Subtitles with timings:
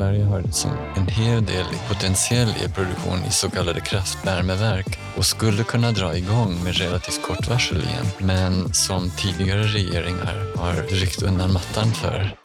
[0.00, 5.92] Sverige har som en hel del potentiell elproduktion i så kallade kraftvärmeverk och skulle kunna
[5.92, 11.92] dra igång med relativt kort varsel igen, men som tidigare regeringar har ryckt undan mattan
[11.92, 12.36] för.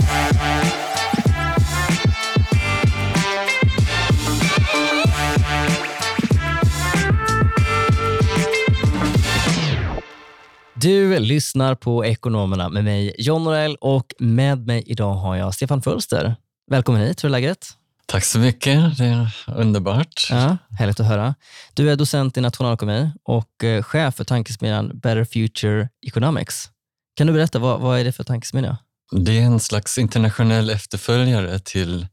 [10.73, 15.81] Du lyssnar på Ekonomerna med mig, John Norell, och med mig idag har jag Stefan
[15.81, 16.35] Fölster.
[16.67, 17.67] Välkommen hit, hur är läget?
[18.05, 20.27] Tack så mycket, det är underbart.
[20.29, 21.35] Ja, härligt att höra.
[21.73, 26.69] Du är docent i nationalekonomi och eh, chef för tankesmedjan Better Future Economics.
[27.15, 28.77] Kan du berätta, vad, vad är det för tankesmedja?
[29.11, 32.07] Det är en slags internationell efterföljare till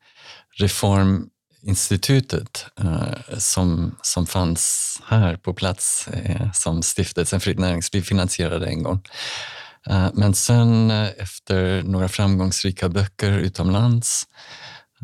[0.56, 1.28] Reform
[1.62, 8.82] institutet eh, som, som fanns här på plats eh, som stiftelsen Fritt Näringsliv finansierade en
[8.82, 9.02] gång.
[9.90, 14.26] Eh, men sen eh, efter några framgångsrika böcker utomlands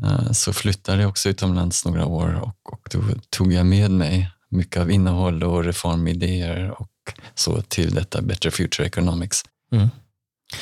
[0.04, 3.00] eh, så flyttade jag också utomlands några år och, och då
[3.30, 6.90] tog jag med mig mycket av innehåll och reformidéer och
[7.34, 9.42] så till detta Better Future Economics.
[9.72, 9.88] Mm.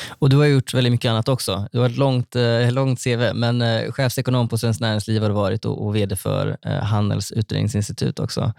[0.09, 1.67] Och du har gjort väldigt mycket annat också.
[1.71, 2.35] Du har ett långt,
[2.69, 6.57] långt CV, men eh, chefsekonom på Svenskt Näringsliv har du varit och, och VD för
[6.61, 8.53] eh, Handels utredningsinstitut också.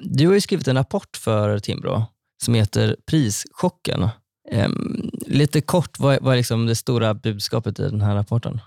[0.00, 2.06] Du har skrivit en rapport för Timbro
[2.42, 4.08] som heter Prischocken.
[4.50, 8.60] Ehm, lite kort, vad, vad är liksom det stora budskapet i den här rapporten?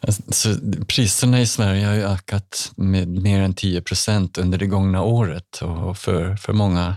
[0.00, 0.48] Alltså,
[0.88, 5.62] priserna i Sverige har ju ökat med mer än 10 procent under det gångna året
[5.62, 6.96] och för, för många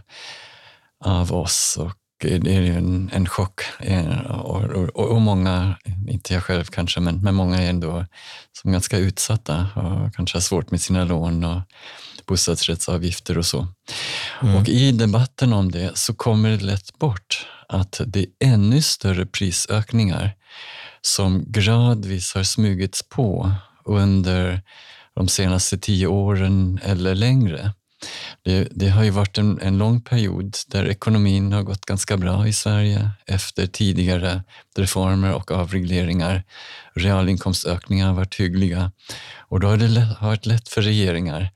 [1.05, 3.61] av oss och det är en, en chock.
[3.79, 5.75] Eh, och, och, och, många,
[6.07, 8.05] inte jag själv kanske, men, men många är ändå
[8.61, 11.61] som ganska utsatta och kanske har svårt med sina lån och
[12.25, 13.67] bostadsrättsavgifter och så.
[14.41, 14.55] Mm.
[14.55, 19.25] Och i debatten om det så kommer det lätt bort att det är ännu större
[19.25, 20.31] prisökningar
[21.01, 23.51] som gradvis har smugits på
[23.85, 24.61] under
[25.15, 27.73] de senaste tio åren eller längre.
[28.43, 32.47] Det, det, har ju varit en, en, lång period där ekonomin har gått ganska bra
[32.47, 34.43] i Sverige efter tidigare
[34.75, 36.43] reformer och avregleringar.
[36.93, 38.91] Realinkomstökningar har varit hyggliga
[39.37, 41.49] och då har det lätt, varit lätt för regeringar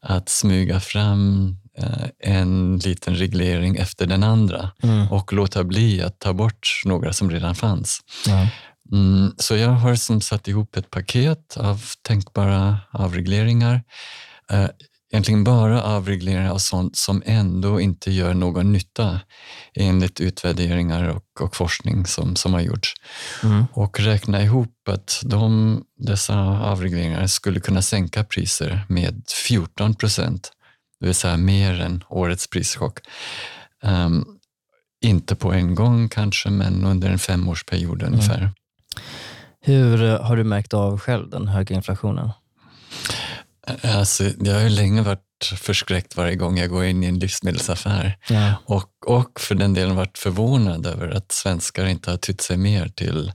[0.00, 5.08] att smyga fram eh, en liten reglering efter den andra mm.
[5.08, 8.00] och låta bli att ta bort några som redan fanns.
[8.26, 8.48] Ja.
[8.92, 13.82] Mm, så jag har som satt ihop ett paket av tänkbara avregleringar.
[15.16, 19.20] Egentligen bara avregleringar av sånt som ändå inte gör någon nytta
[19.74, 22.94] enligt utvärderingar och, och forskning som, som har gjorts.
[23.42, 23.64] Mm.
[23.72, 30.52] Och räkna ihop att de, dessa avregleringar skulle kunna sänka priser med 14 procent,
[31.00, 32.98] det vill säga mer än årets prischock.
[33.82, 34.26] Um,
[35.00, 38.14] inte på en gång kanske, men under en femårsperiod mm.
[38.14, 38.50] ungefär.
[39.60, 42.30] Hur har du märkt av själv den höga inflationen?
[43.82, 45.22] Alltså, jag har ju länge varit
[45.56, 48.54] förskräckt varje gång jag går in i en livsmedelsaffär ja.
[48.66, 52.88] och, och för den delen varit förvånad över att svenskar inte har tytt sig mer
[52.88, 53.32] till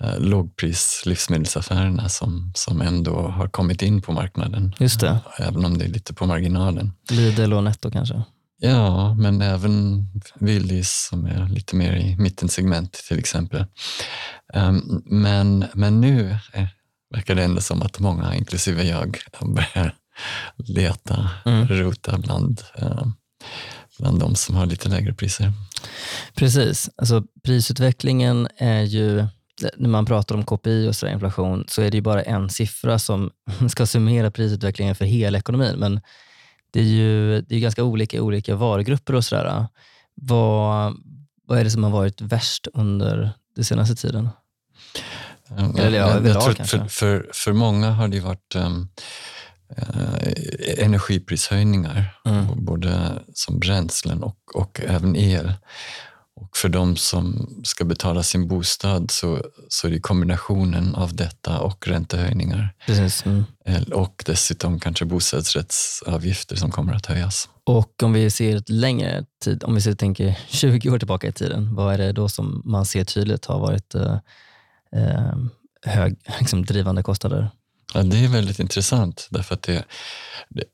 [0.00, 4.74] eh, lågpris-livsmedelsaffärerna som, som ändå har kommit in på marknaden.
[4.78, 5.18] Just det.
[5.38, 6.92] Även om det är lite på marginalen.
[7.10, 8.22] Lidl och Netto kanske?
[8.64, 13.64] Ja, men även Willys som är lite mer i mittensegment till exempel.
[14.54, 16.66] Um, men, men nu eh,
[17.12, 19.94] verkar det ändå som att många, inklusive jag, börjar
[20.56, 21.68] leta, mm.
[21.68, 23.06] rota bland, eh,
[23.98, 25.52] bland de som har lite lägre priser.
[26.34, 26.90] Precis.
[26.96, 29.26] Alltså, prisutvecklingen är ju,
[29.76, 32.98] när man pratar om KPI och så inflation, så är det ju bara en siffra
[32.98, 33.30] som
[33.70, 35.76] ska summera prisutvecklingen för hela ekonomin.
[35.78, 36.00] Men
[36.70, 39.66] det är ju det är ganska olika i olika varugrupper och sådär.
[40.14, 40.96] Vad,
[41.46, 44.28] vad är det som har varit värst under den senaste tiden?
[45.58, 48.88] Eller ja, överlag jag tror för, för, för många har det varit um,
[49.78, 52.64] uh, energiprishöjningar, mm.
[52.64, 55.52] både som bränslen och, och även el.
[56.42, 61.60] Och för de som ska betala sin bostad så, så är det kombinationen av detta
[61.60, 62.74] och räntehöjningar.
[62.86, 63.26] Precis.
[63.26, 63.44] Mm.
[63.92, 67.48] Och dessutom kanske bostadsrättsavgifter som kommer att höjas.
[67.64, 71.32] Och om vi ser ett längre tid, om vi ser, tänker 20 år tillbaka i
[71.32, 74.16] tiden, vad är det då som man ser tydligt har varit uh,
[74.96, 75.34] eh,
[75.92, 77.50] hög, liksom drivande kostnader.
[77.94, 79.84] Ja, det är väldigt intressant därför att det,
[80.48, 80.64] det,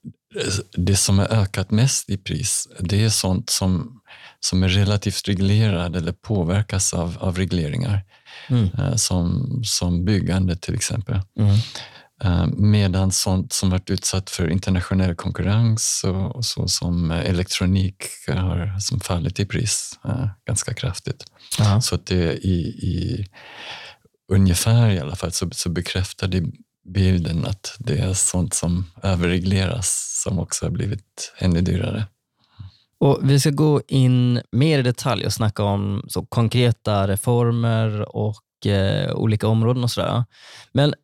[0.76, 4.00] det som har ökat mest i pris, det är sånt som,
[4.40, 8.04] som är relativt reglerad eller påverkas av, av regleringar.
[8.48, 8.70] Mm.
[8.78, 11.20] Eh, som, som byggande till exempel.
[11.38, 11.56] Mm.
[12.24, 18.78] Eh, medan sånt som varit utsatt för internationell konkurrens och, och så som elektronik har
[18.80, 21.24] som fallit i pris uh, ganska kraftigt.
[21.60, 21.80] Aha.
[21.80, 23.26] Så att det i, i
[24.32, 26.44] ungefär i alla fall så, så bekräftar det
[26.88, 32.06] bilden att det är sånt som överregleras som också har blivit ännu dyrare.
[33.00, 38.66] Och vi ska gå in mer i detalj och snacka om så konkreta reformer och
[38.66, 40.24] eh, olika områden och sådär.
[40.72, 40.94] Men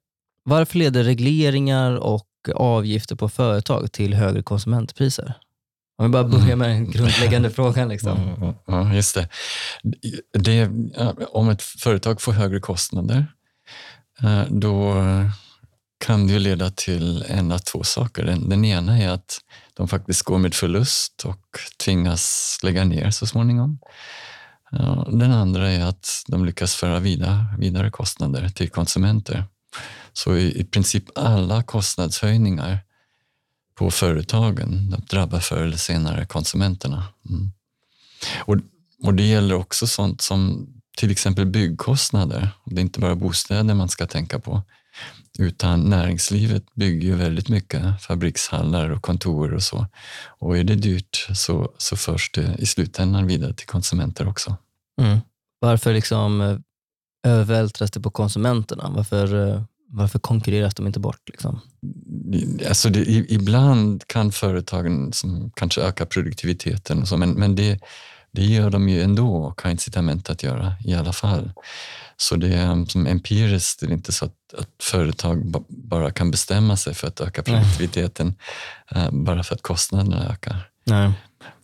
[0.43, 5.35] varför leder regleringar och avgifter på företag till högre konsumentpriser?
[5.97, 7.89] Om vi bara börjar med den grundläggande frågan.
[7.89, 8.37] Liksom.
[8.67, 9.29] Ja, just det.
[10.33, 10.71] det.
[11.33, 13.27] Om ett företag får högre kostnader,
[14.23, 14.95] eh, då
[16.05, 18.25] kan det ju leda till en av två saker.
[18.25, 19.39] Den, den ena är att
[19.75, 21.41] de faktiskt går med förlust och
[21.85, 23.79] tvingas lägga ner så småningom.
[25.07, 29.45] Den andra är att de lyckas föra vidare, vidare kostnader till konsumenter.
[30.13, 32.79] Så i, i princip alla kostnadshöjningar
[33.75, 37.05] på företagen de drabbar förr eller senare konsumenterna.
[37.29, 37.51] Mm.
[38.39, 38.57] Och,
[39.03, 42.49] och det gäller också sånt som till exempel byggkostnader.
[42.65, 44.63] Det är inte bara bostäder man ska tänka på.
[45.39, 49.87] Utan näringslivet bygger ju väldigt mycket fabrikshallar och kontor och så.
[50.39, 54.57] Och är det dyrt så, så förs det i slutändan vidare till konsumenter också.
[55.01, 55.19] Mm.
[55.59, 56.59] Varför liksom eh,
[57.33, 58.91] övervältras det på konsumenterna?
[58.97, 59.63] Varför, eh,
[59.95, 61.21] varför konkurreras de inte bort?
[61.27, 61.61] Liksom?
[62.69, 67.81] Alltså det, ibland kan företagen som kanske öka produktiviteten, och så, men, men det,
[68.31, 71.53] det gör de ju ändå och har incitament att göra i alla fall.
[72.17, 76.77] Så det är som empiriskt det är inte så att, att företag bara kan bestämma
[76.77, 78.35] sig för att öka produktiviteten
[78.91, 79.05] Nej.
[79.05, 80.71] Eh, bara för att kostnaderna ökar.
[80.85, 81.13] Nej.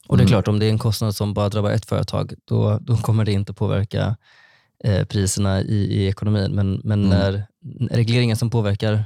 [0.09, 0.33] Och det är mm.
[0.33, 3.33] klart, om det är en kostnad som bara drabbar ett företag, då, då kommer det
[3.33, 4.17] inte påverka
[4.85, 6.53] eh, priserna i, i ekonomin.
[6.53, 7.19] Men, men mm.
[7.19, 7.47] när
[7.91, 9.05] regleringen som påverkar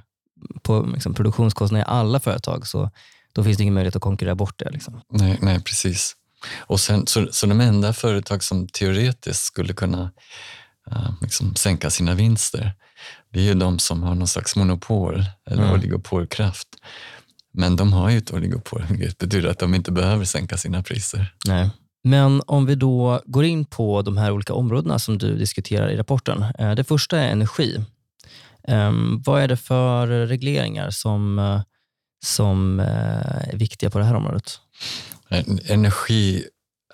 [0.63, 2.91] på liksom, produktionskostnader i alla företag, så
[3.33, 4.71] då finns det ingen möjlighet att konkurrera bort det.
[4.71, 5.01] Liksom.
[5.11, 6.17] Nej, nej, precis.
[6.57, 10.11] Och sen, så, så de enda företag som teoretiskt skulle kunna
[10.93, 12.73] uh, liksom sänka sina vinster,
[13.33, 15.75] det är ju de som har någon slags monopol eller mm.
[15.75, 16.69] oligopolkraft.
[17.53, 21.35] Men de har ju ett oligopol, vilket betyder att de inte behöver sänka sina priser.
[21.47, 21.71] Nej.
[22.05, 25.97] Men om vi då går in på de här olika områdena som du diskuterar i
[25.97, 26.45] rapporten.
[26.59, 27.85] Eh, det första är energi.
[28.69, 31.63] Um, vad är det för regleringar som, uh,
[32.25, 34.61] som uh, är viktiga på det här området?
[35.69, 36.45] Energi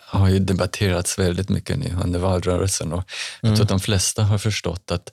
[0.00, 3.04] har ju debatterats väldigt mycket nu under valrörelsen och
[3.40, 3.56] jag mm.
[3.56, 5.10] tror att de flesta har förstått att,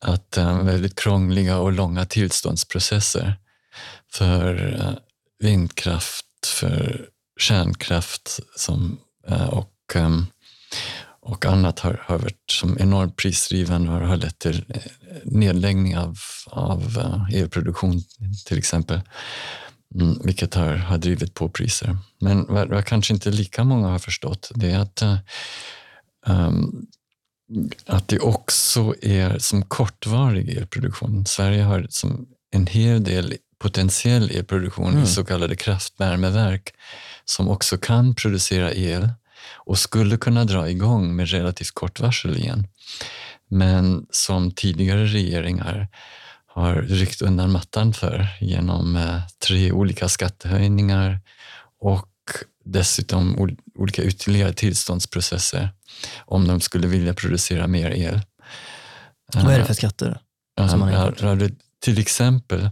[0.00, 3.34] att um, väldigt krångliga och långa tillståndsprocesser
[4.12, 4.98] för
[5.38, 7.08] vindkraft, för
[7.40, 8.98] kärnkraft som,
[9.50, 10.26] och, um,
[11.22, 14.80] och annat har, har varit som enormt prisdrivande och har lett till eh,
[15.24, 16.98] nedläggning av, av
[17.32, 18.02] elproduktion
[18.46, 19.00] till exempel.
[19.94, 21.96] Mm, vilket har, har drivit på priser.
[22.20, 25.02] Men vad, vad, kanske inte lika många har förstått det är att,
[26.26, 26.86] um,
[27.86, 31.26] att det också är som kortvarig elproduktion.
[31.26, 35.02] Sverige har som en hel del potentiell elproduktion mm.
[35.02, 36.74] i så kallade kraftvärmeverk
[37.24, 39.08] som också kan producera el
[39.54, 42.66] och skulle kunna dra igång med relativt kort varsel igen.
[43.48, 45.88] Men som tidigare regeringar
[46.46, 51.20] har ryckt undan mattan för genom eh, tre olika skattehöjningar
[51.80, 52.08] och
[52.64, 55.68] dessutom olika ytterligare tillståndsprocesser
[56.24, 58.20] om de skulle vilja producera mer el.
[59.34, 60.20] Vad är det för skatter?
[60.70, 61.50] Som man har
[61.80, 62.70] till exempel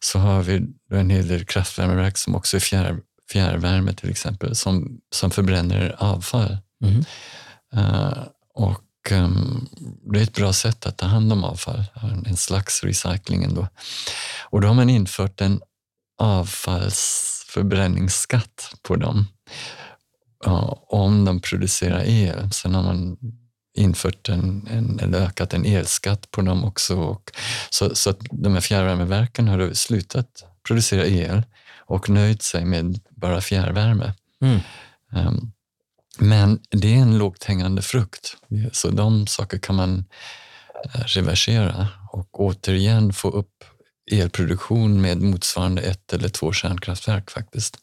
[0.00, 3.00] så har vi en hel del kraftvärmeverk som också är fjär,
[3.34, 6.58] fjärrvärme till exempel, som, som förbränner avfall.
[6.84, 7.04] Mm.
[7.76, 8.18] Uh,
[8.54, 9.68] och um,
[10.12, 11.84] det är ett bra sätt att ta hand om avfall,
[12.26, 13.68] en slags recycling ändå.
[14.50, 15.60] Och då har man infört en
[16.18, 19.26] avfallsförbränningsskatt på dem
[20.46, 22.52] uh, om de producerar el.
[22.52, 23.16] Sen har man
[23.76, 26.96] infört en, en, eller ökat en elskatt på dem också.
[26.96, 27.30] Och,
[27.70, 31.42] så, så att de här fjärrvärmeverken har slutat producera el
[31.86, 34.12] och nöjt sig med bara fjärrvärme.
[34.40, 34.60] Mm.
[35.12, 35.52] Um,
[36.18, 38.36] men det är en lågt hängande frukt,
[38.72, 40.04] så de saker kan man
[40.84, 43.64] eh, reversera och återigen få upp
[44.12, 47.76] elproduktion med motsvarande ett eller två kärnkraftverk faktiskt.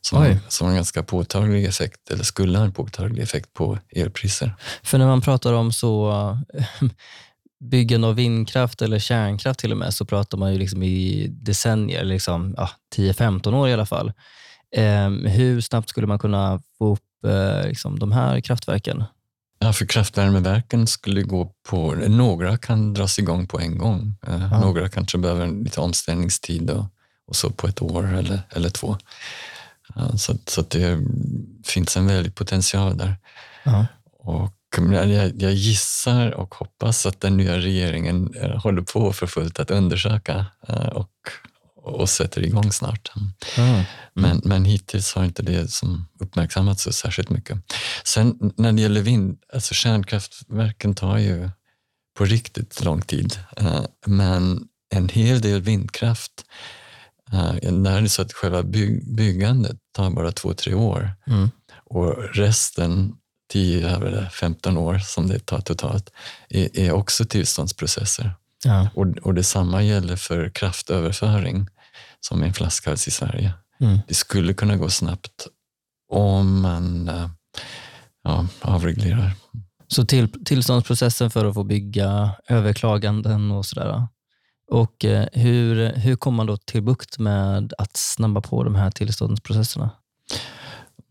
[0.00, 4.54] Som, som har en ganska påtaglig effekt, eller skulle ha en påtaglig effekt på elpriser.
[4.82, 6.12] För när man pratar om så
[7.70, 12.04] byggen av vindkraft eller kärnkraft till och med, så pratar man ju liksom i decennier,
[12.04, 14.12] liksom, ja, 10-15 år i alla fall.
[14.76, 19.04] Eh, hur snabbt skulle man kunna få upp eh, liksom, de här kraftverken?
[19.58, 24.14] Ja, för kraftvärmeverken skulle gå på, några kan dras igång på en gång.
[24.26, 26.84] Eh, några kanske behöver lite omställningstid och,
[27.26, 28.96] och, så på ett år eller, eller två.
[30.16, 30.98] så så det
[31.66, 33.16] finns en väldig potential där.
[33.64, 33.86] Ja.
[34.18, 34.54] Och
[34.92, 39.70] jag, jag gissar och hoppas att den nya regeringen eh, håller på för fullt att
[39.70, 40.46] undersöka
[40.92, 41.10] och,
[41.82, 43.12] och sätter igång snart.
[43.56, 43.82] Mm.
[44.14, 47.58] Men, men hittills har inte det som uppmärksammats så särskilt mycket.
[48.04, 51.50] Sen när det gäller vind, alltså kärnkraftverken tar ju
[52.18, 53.38] på riktigt lång tid.
[53.56, 56.32] Eh, men en hel del vindkraft,
[57.32, 61.12] eh, där är det så att själva byg, byggandet tar bara två, tre år.
[61.26, 61.50] Mm.
[61.84, 63.16] Och resten,
[63.52, 66.10] 10-15 år som det tar totalt,
[66.48, 68.32] är, är också tillståndsprocesser.
[68.64, 68.88] Ja.
[68.94, 71.68] Och, och detsamma gäller för kraftöverföring
[72.20, 73.52] som är en flaskhals i Sverige.
[73.80, 73.98] Mm.
[74.08, 75.46] Det skulle kunna gå snabbt
[76.12, 77.28] om man eh,
[78.24, 79.32] ja, avreglerar.
[79.88, 84.06] Så till, tillståndsprocessen för att få bygga, överklaganden och sådär.
[84.70, 88.90] Och eh, hur, hur kommer man då till bukt med att snabba på de här
[88.90, 89.90] tillståndsprocesserna?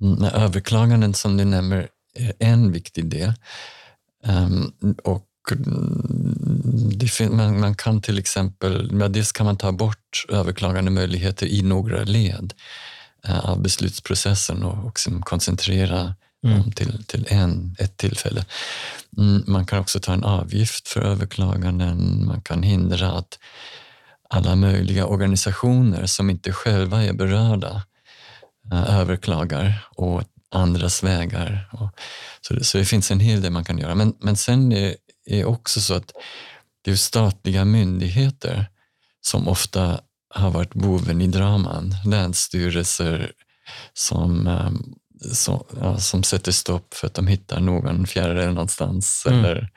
[0.02, 3.34] Mm, Överklaganden som du nämner är en viktig del.
[4.24, 6.49] Um, och mm,
[7.30, 12.04] man, man kan till exempel, ja, dels kan man ta bort överklagande möjligheter i några
[12.04, 12.54] led
[13.30, 16.62] uh, av beslutsprocessen och, och liksom koncentrera Mm.
[16.62, 18.46] dem till, till en, ett tillfälle.
[19.18, 22.26] Mm, man kan också ta en avgift för överklaganden.
[22.26, 23.40] Man kan hindra att
[24.30, 27.84] alla möjliga organisationer som inte själva är berörda
[28.74, 31.70] uh, överklagar och andras vägar.
[31.72, 31.90] Och,
[32.42, 33.96] så, det, så det finns en hel del man kan göra.
[33.96, 34.96] Men, men sen är
[35.26, 36.12] det också så att
[36.82, 38.66] det är statliga myndigheter
[39.22, 40.02] som ofta
[40.34, 41.96] har varit boven i draman.
[42.06, 43.32] Länsstyrelser
[43.94, 44.96] som, um,
[45.34, 49.40] som, ja, som sätter stopp för att de hittar någon fjäril någonstans Mm.
[49.40, 49.70] eller,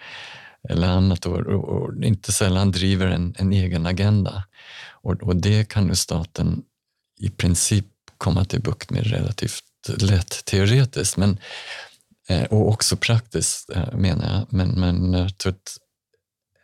[0.68, 4.44] eller annat och, och, och inte sällan driver en, en egen agenda.
[5.02, 6.62] Och, och det kan ju staten
[7.20, 7.86] i princip
[8.18, 9.64] komma till bukt med relativt
[9.98, 11.38] lätt teoretiskt men,
[12.28, 14.46] eh, och också praktiskt eh, menar jag.
[14.52, 15.76] Men, men jag tror att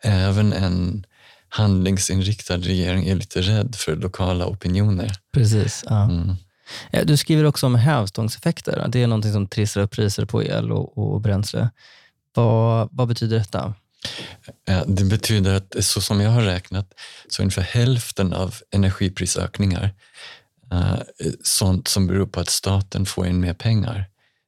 [0.03, 1.05] även en
[1.49, 5.13] handlingsinriktad regering är lite rädd för lokala opinioner.
[5.33, 5.85] Precis.
[5.87, 6.05] Ja.
[6.05, 6.37] Mm.
[6.91, 8.87] Eh, Du skriver också om hävstångseffekter.
[8.89, 11.71] Det är något som trissar upp priser på el och, och bränsle.
[12.35, 13.75] Vad, vad betyder detta?
[14.65, 16.95] Ja, Det betyder att så som jag har räknat
[17.29, 19.95] så är ungefär hälften av energiprisökningar
[20.73, 20.99] eh,
[21.43, 24.05] sånt som beror på att staten får in mer pengar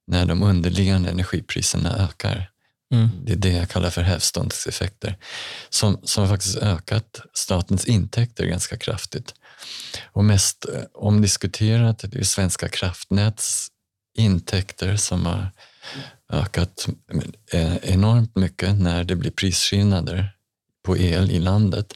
[0.06, 2.49] när de underliggande energipriserna ökar.
[2.94, 3.08] Mm.
[3.24, 5.16] Det är det jag kallar för hävstångseffekter
[5.68, 9.34] som, som faktiskt ökat statens intäkter ganska kraftigt.
[10.12, 13.68] Och mest eh, omdiskuterat det är Svenska kraftnäts
[14.18, 15.50] intäkter som har
[16.32, 16.88] ökat
[17.52, 20.34] eh, enormt mycket när det blir prisskillnader
[20.82, 21.94] på el i landet.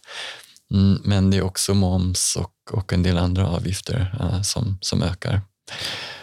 [0.71, 5.03] Mm, Men det är också moms och, och en del andra avgifter eh, som, som
[5.03, 5.41] ökar.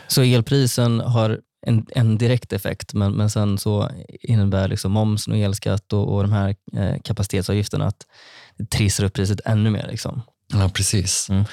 [0.07, 5.39] Så elprisen har en, en direkt effekt, men, men sen så innebär liksom momsen och
[5.39, 8.07] elskatt och, och de här eh, kapacitetsavgifterna att
[8.57, 9.87] det trissar upp priset ännu mer.
[9.87, 10.21] Liksom.
[10.53, 11.29] Ja, precis.
[11.29, 11.45] Mm.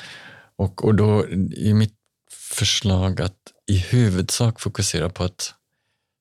[0.57, 1.21] Och, och då
[1.57, 1.95] är mitt
[2.50, 3.37] förslag att
[3.67, 5.55] i huvudsak fokusera på att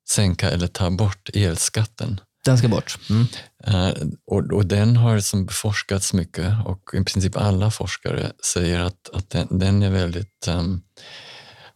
[0.10, 2.22] sänka eller ta bort elskatten.
[2.46, 3.00] Den ska bort.
[3.10, 3.27] Mm.
[3.63, 9.10] Eh, och, och den har som beforskats mycket och i princip alla forskare säger att,
[9.13, 10.82] att den, den är väldigt ehm,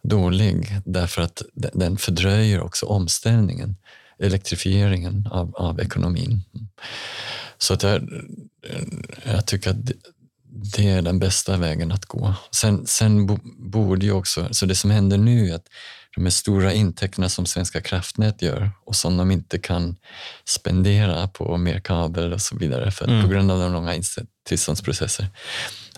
[0.08, 3.76] dålig därför att de- den fördröjer också omställningen,
[4.18, 6.42] elektrifieringen av, av ekonomin.
[7.58, 8.08] Så att jag,
[9.24, 9.76] jag tycker att
[10.76, 12.34] det, är den bästa vägen att gå.
[12.50, 15.66] Sen, sen bo, borde ju också, så det som händer nu är att
[16.16, 19.96] de här stora intäkterna som Svenska kraftnät gör och som de inte kan
[20.44, 23.22] spendera på mer kabel och så vidare för Mm.
[23.22, 25.26] på grund av de långa inst- tillståndsprocesser,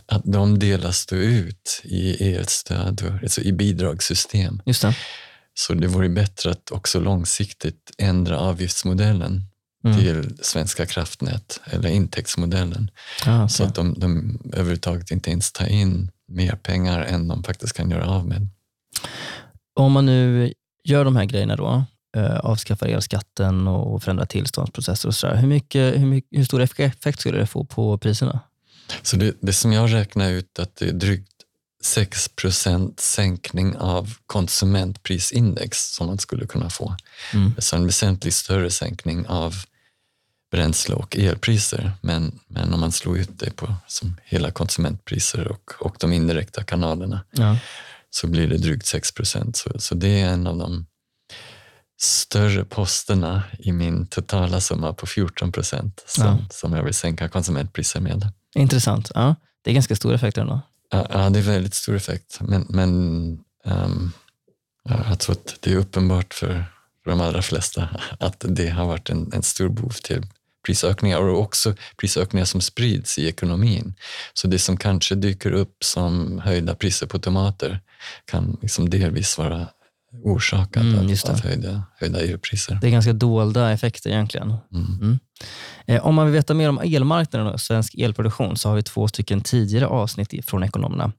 [0.07, 4.63] att de delas då ut i elstöd, och, alltså i bidragssystem.
[4.67, 4.97] Just det.
[5.55, 9.43] Så det vore bättre att också långsiktigt ändra avgiftsmodellen
[9.87, 9.99] Mm.
[9.99, 12.91] till Svenska kraftnät eller intäktsmodellen
[13.27, 13.69] Ah, så okej.
[13.69, 18.07] att de, de överhuvudtaget inte ens tar in mer pengar än de faktiskt kan göra
[18.07, 18.49] av med.
[19.81, 20.53] Om man nu
[20.85, 21.85] gör de här grejerna då,
[22.17, 25.37] eh, avskaffar elskatten och förändrar tillståndsprocesser och sådär.
[25.37, 28.41] Hur, mycket, hur, mycket, hur stor effekt skulle det få på priserna?
[29.03, 31.31] Så det, det som jag räknar ut att det är drygt
[31.85, 36.97] 6% sänkning av konsumentprisindex som man skulle kunna få.
[37.33, 37.55] Mm.
[37.59, 39.55] Så en väsentligt större sänkning av
[40.51, 41.93] bränsle och elpriser.
[42.01, 46.65] Men, men om man slår ut det på som hela konsumentpriser och, och de indirekta
[46.65, 47.59] kanalerna Ja.
[48.11, 49.57] så blir det drygt 6 procent.
[49.57, 50.87] Så, så det är en av de
[52.01, 56.39] större posterna i min totala summa på 14 procent som, Ja.
[56.51, 58.29] som jag vill sänka konsumentpriser med.
[58.55, 59.11] Intressant.
[59.15, 59.35] Ja.
[59.63, 60.61] Det är ganska stora effekter ändå.
[60.91, 62.39] Ja, ja, det är väldigt stor effekt.
[62.41, 63.39] Men, men
[64.85, 66.65] ja, jag tror att det är uppenbart för,
[67.05, 67.89] för de allra flesta
[68.21, 70.27] att det har varit en, en stor bov till
[70.67, 73.95] prisökningar och också prisökningar som sprids i ekonomin.
[74.35, 77.81] Så det som kanske dyker upp som höjda priser på tomater
[78.25, 79.67] kan liksom delvis vara
[80.23, 81.33] orsakat Mm, just det.
[81.33, 82.79] av höjda, höjda EU-priser.
[82.81, 84.55] Det är ganska dolda effekter egentligen.
[84.73, 84.87] Mm.
[85.01, 85.19] Mm.
[85.87, 89.09] Eh, om man vill veta mer om elmarknaden och svensk elproduktion så har vi två
[89.09, 91.13] stycken tidigare avsnitt från Ekonomerna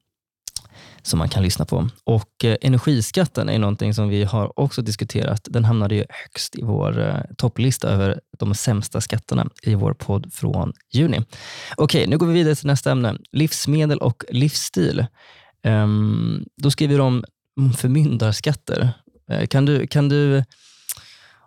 [1.02, 1.88] som man kan lyssna på.
[2.04, 5.46] Och eh, Energiskatten är någonting som vi har också diskuterat.
[5.50, 10.32] Den hamnade ju högst i vår eh, topplista över de sämsta skatterna i vår podd
[10.32, 11.20] från juni.
[11.76, 13.16] Okej, nu går vi vidare till nästa ämne.
[13.32, 15.06] Livsmedel och livsstil.
[15.62, 17.24] Ehm, då skriver de
[17.78, 18.90] förmyndarskatter.
[19.30, 20.44] Eh, kan, du, kan du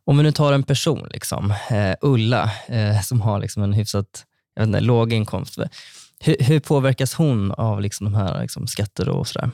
[0.05, 4.25] om vi nu tar en person, liksom, eh, Ulla, eh, som har liksom en hyfsat
[4.55, 5.57] jag vet inte, låg inkomst.
[6.19, 9.51] Hur, hur påverkas hon av liksom de här liksom, skatter och sådär?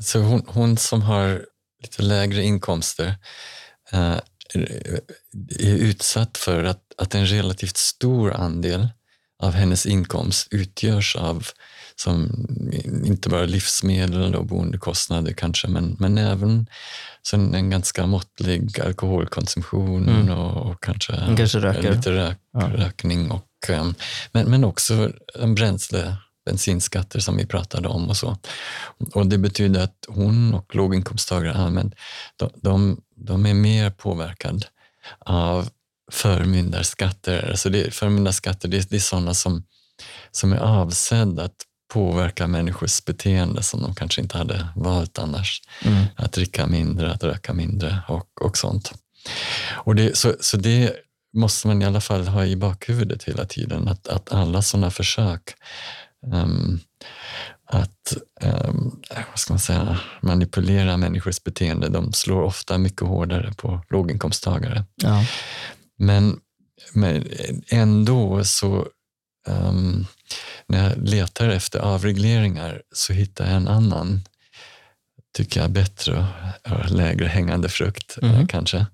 [0.00, 1.44] Så hon, hon som har
[1.82, 3.14] lite lägre inkomster
[3.92, 4.16] eh,
[5.58, 8.88] är utsatt för att, att en relativt stor andel
[9.42, 11.46] av hennes inkomst utgörs av
[12.00, 12.46] som
[13.04, 16.66] inte bara livsmedel och boendekostnader kanske, men, men även
[17.32, 20.30] en, ganska måttlig alkoholkonsumtion Mm.
[20.30, 21.58] och, och kanske, kanske
[21.96, 22.60] lite rök, Ja.
[22.60, 23.90] rökning och eh,
[24.32, 28.36] men, men också en bränsle, bensinskatter som vi pratade om och så.
[29.14, 31.52] Och det betyder att hon och låginkomsttagare
[32.36, 34.66] de, de, de är mer påverkade
[35.18, 35.68] av
[36.12, 37.48] förmyndarskatter.
[37.50, 39.64] Alltså det, förmyndarskatter, det, det är sådana som,
[40.30, 45.62] som är avsedda att påverka människors beteende som de kanske inte hade valt annars.
[45.84, 46.04] Mm.
[46.16, 48.92] Att dricka mindre, att röka mindre och, och sånt.
[49.70, 50.92] Och det, så, så det
[51.34, 55.42] måste man i alla fall ha i bakhuvudet hela tiden, att, att alla sådana försök
[56.32, 56.80] ehm,
[57.64, 58.90] att ehm,
[59.30, 64.84] vad ska man säga, manipulera människors beteende, de slår ofta mycket hårdare på låginkomsttagare.
[64.96, 65.24] Ja.
[65.98, 66.40] Men,
[66.92, 67.24] men
[67.68, 68.86] ändå så,
[69.48, 70.06] ehm,
[70.66, 74.20] när jag letar efter avregleringar så hittar jag en annan,
[75.36, 76.26] tycker jag, bättre
[76.70, 78.46] och lägre hängande frukt eh, Mhm.
[78.46, 78.86] kanske.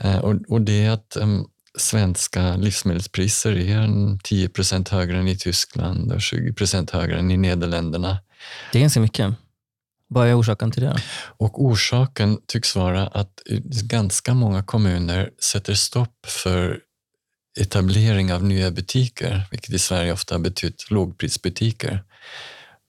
[0.00, 1.46] Eh, och, och det är att em,
[1.78, 7.30] svenska livsmedelspriser är en 10 procent högre än i Tyskland och 20 procent högre än
[7.30, 8.18] i Nederländerna.
[8.72, 9.34] Det är ganska mycket.
[10.08, 11.02] Vad är orsaken till det?
[11.38, 13.42] Och orsaken tycks vara att
[13.82, 16.80] ganska många kommuner sätter stopp för
[17.60, 22.04] etablering av nya butiker, vilket i Sverige ofta har betytt lågprisbutiker.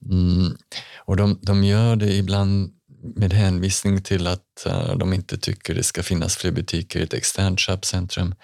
[0.09, 0.57] Mm.
[1.05, 2.71] Och de, de gör det ibland
[3.15, 7.13] med hänvisning till att eh, de inte tycker det ska finnas fler butiker i ett
[7.13, 8.35] externt köpcentrum,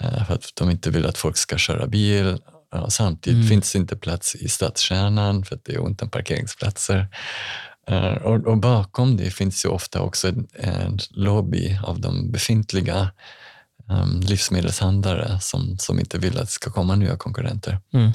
[0.00, 2.38] eh, för att de inte vill att folk ska köra bil.
[2.72, 3.48] Ja, samtidigt Mm.
[3.48, 7.08] finns det inte plats i stadskärnan för att det är ont om parkeringsplatser.
[7.88, 13.10] Eh, Och, och bakom det finns ju ofta också en, en lobby av de befintliga
[13.90, 17.78] um, livsmedelshandlare som, som inte vill att det ska komma nya konkurrenter.
[17.92, 18.12] Mm.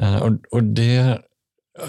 [0.00, 1.18] Eh, och, och det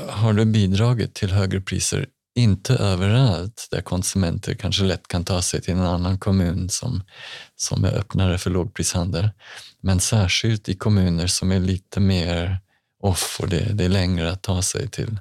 [0.10, 5.62] har det bidragit till högre priser, inte överallt där konsumenter kanske lätt kan ta sig
[5.62, 7.04] till en annan kommun som,
[7.56, 9.30] som är öppnare för lågprishandel.
[9.82, 12.60] Men särskilt i kommuner som är lite mer
[13.00, 15.20] off och det, det är längre att ta sig till,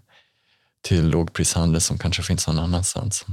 [0.83, 3.25] till lågprishandel som kanske finns någon annanstans.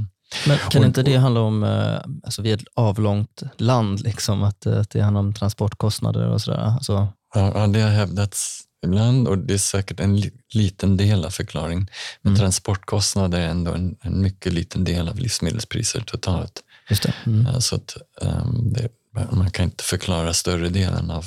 [0.47, 4.43] Men kan Och- inte det handla om, eh, alltså vi är ett avlångt land, liksom,
[4.43, 6.57] att, eh, att det handlar om transportkostnader och sådär?
[6.59, 11.29] Alltså, Ja, det har hävdats ibland och det är säkert en li- liten del av
[11.29, 11.87] förklaringen.
[12.21, 12.39] Men Mm.
[12.39, 16.63] transportkostnader är ändå en, en mycket liten del av livsmedelspriser totalt.
[16.89, 17.13] just det.
[17.25, 17.61] Mm.
[17.61, 18.89] Så att, ehm, det,
[19.31, 21.25] man kan inte förklara större delen av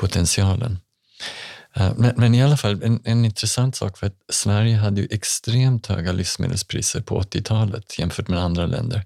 [0.00, 0.78] potentialen.
[1.76, 5.08] Eh, Men, men i alla fall, en, en intressant sak för att Sverige hade ju
[5.10, 9.04] extremt höga livsmedelspriser på 80-talet jämfört med andra länder.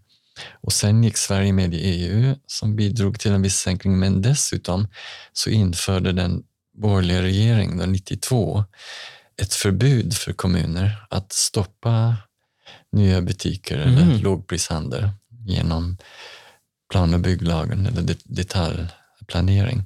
[0.60, 4.88] Och sen gick Sverige med i EU som bidrog till en viss sänkning, men dessutom
[5.32, 6.42] så införde den
[6.78, 8.64] borgerliga regeringen då 92
[9.42, 12.16] ett förbud för kommuner att stoppa
[12.92, 14.18] nya butiker eller Mm.
[14.18, 15.08] lågprishandel
[15.46, 15.96] genom
[16.90, 19.84] plan och bygglagen eller det- detaljplanering.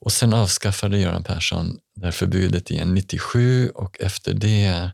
[0.00, 4.90] Och sen avskaffade Göran Persson det här förbudet igen 97 och efter det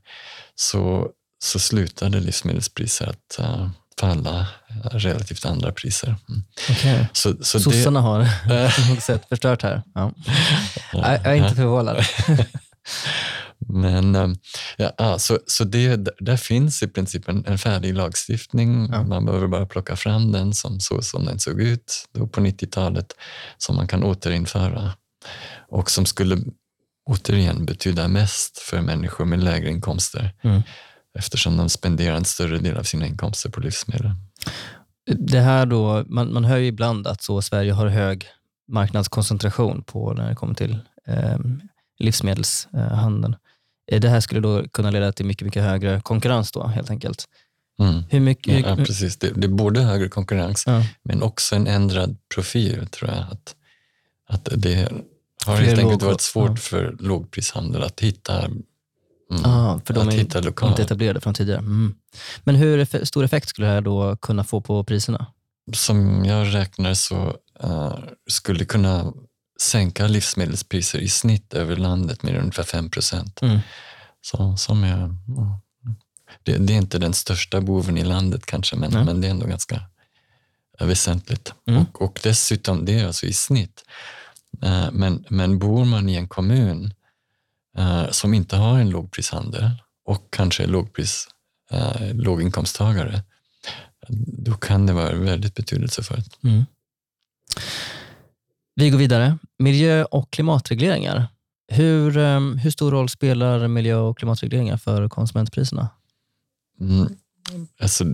[0.54, 1.08] så,
[1.44, 3.68] så slutade livsmedelspriser att eh,
[4.00, 6.16] falla eh, relativt andra priser.
[6.28, 6.42] Mm.
[6.70, 7.08] Okej.
[7.12, 8.28] Så, så det, Sossarna har
[8.84, 9.82] på något sätt förstört här.
[9.94, 10.12] Ja.
[10.92, 12.04] Jag jag är inte förvånad.
[13.72, 14.28] Men eh,
[14.76, 18.88] ja, ja, så, så det, där finns i princip en, en färdig lagstiftning.
[18.92, 19.02] Ja.
[19.02, 23.12] Man behöver bara plocka fram den som, så som den såg ut då på 90-talet
[23.58, 24.92] som man kan återinföra
[25.68, 26.38] och som skulle
[27.10, 30.62] återigen betyda mest för människor med lägre inkomster Mm.
[31.18, 34.10] eftersom de spenderar en större del av sina inkomster på livsmedel.
[35.06, 38.26] Det här då, man, man hör ju ibland att så Sverige har hög
[38.68, 41.38] marknadskoncentration på när det kommer till eh,
[41.98, 43.36] livsmedelshandeln.
[43.92, 47.24] Eh, det här skulle då kunna leda till mycket, mycket högre konkurrens då helt enkelt.
[47.80, 48.02] Mm.
[48.10, 49.16] Hur mycket, Ja, precis.
[49.18, 50.82] Det, det både högre konkurrens Ja.
[51.04, 53.18] men också en ändrad profil tror jag.
[53.18, 53.54] Att,
[54.28, 54.88] att det
[55.46, 56.56] har Fler helt enkelt låg- varit svårt ja.
[56.56, 58.62] för lågprishandel att hitta, mm,
[59.44, 61.58] Ah, för de att är hitta inte etablerade från tidigare.
[61.58, 61.94] Mm.
[62.44, 65.26] Men hur stor effekt skulle det här då kunna få på priserna?
[65.74, 67.94] Som jag räknar så eh,
[68.30, 69.12] skulle kunna
[69.62, 73.42] sänka livsmedelspriser i snitt över landet med ungefär 5 procent.
[73.42, 73.58] Mm.
[74.20, 75.60] Så, som är, ja,
[76.42, 79.46] det, det är inte den största boven i landet kanske, men, men det är ändå
[79.46, 79.82] ganska
[80.80, 81.54] eh, väsentligt.
[81.66, 81.82] Mm.
[81.82, 83.84] Och, och dessutom, det är alltså i snitt.
[84.62, 86.94] Eh, Men, men bor man i en kommun
[87.78, 89.70] eh, som inte har en lågprishandel
[90.04, 91.28] och kanske är lågpris,
[92.12, 93.22] låginkomsttagare,
[94.44, 96.38] då kan det vara väldigt betydelsefullt.
[96.44, 96.64] Mm.
[98.74, 99.38] Vi går vidare.
[99.58, 101.26] Miljö och klimatregleringar.
[101.68, 105.88] Hur, eh, hur stor roll spelar miljö och klimatregleringar för konsumentpriserna?
[106.80, 107.16] Mm.
[107.80, 108.04] Alltså,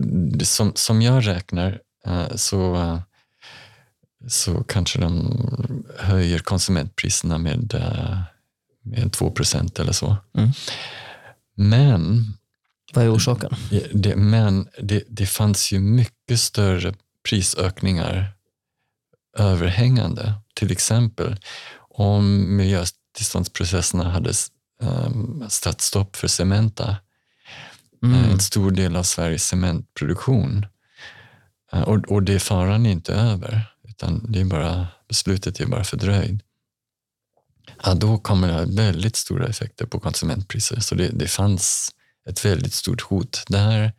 [0.43, 2.99] som, som jag räknar eh, så, eh,
[4.27, 5.37] så kanske de
[5.97, 8.19] höjer konsumentpriserna med, eh,
[8.83, 10.17] med 2 procent eller så.
[10.33, 10.49] Mm.
[11.55, 12.33] Men,
[12.93, 13.55] Vad är orsaken?
[13.93, 16.93] det, men det, det fanns ju mycket större
[17.29, 18.31] prisökningar
[19.37, 20.33] överhängande.
[20.53, 21.37] Till exempel
[21.89, 24.33] om miljötillståndsprocesserna hade
[24.81, 26.95] um, satt stopp för Cementa eh,
[28.03, 28.31] Mm.
[28.31, 30.65] en stor del av Sveriges cementproduktion.
[31.73, 35.83] Eh, Och, och det faran är inte över, utan det är bara, beslutet är bara
[35.83, 36.41] fördröjd.
[37.83, 40.79] Ja, då kommer det ha väldigt stora effekter på konsumentpriser.
[40.79, 41.89] Så det, det fanns
[42.29, 43.93] ett väldigt stort hot där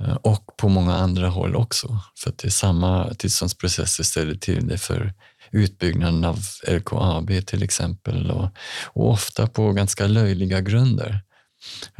[0.00, 1.98] Eh, och på många andra håll också.
[2.18, 5.12] För att det är samma tillståndsprocesser ställer till det för
[5.50, 8.48] utbyggnaden av LKAB till exempel och,
[8.84, 11.20] och ofta på ganska löjliga grunder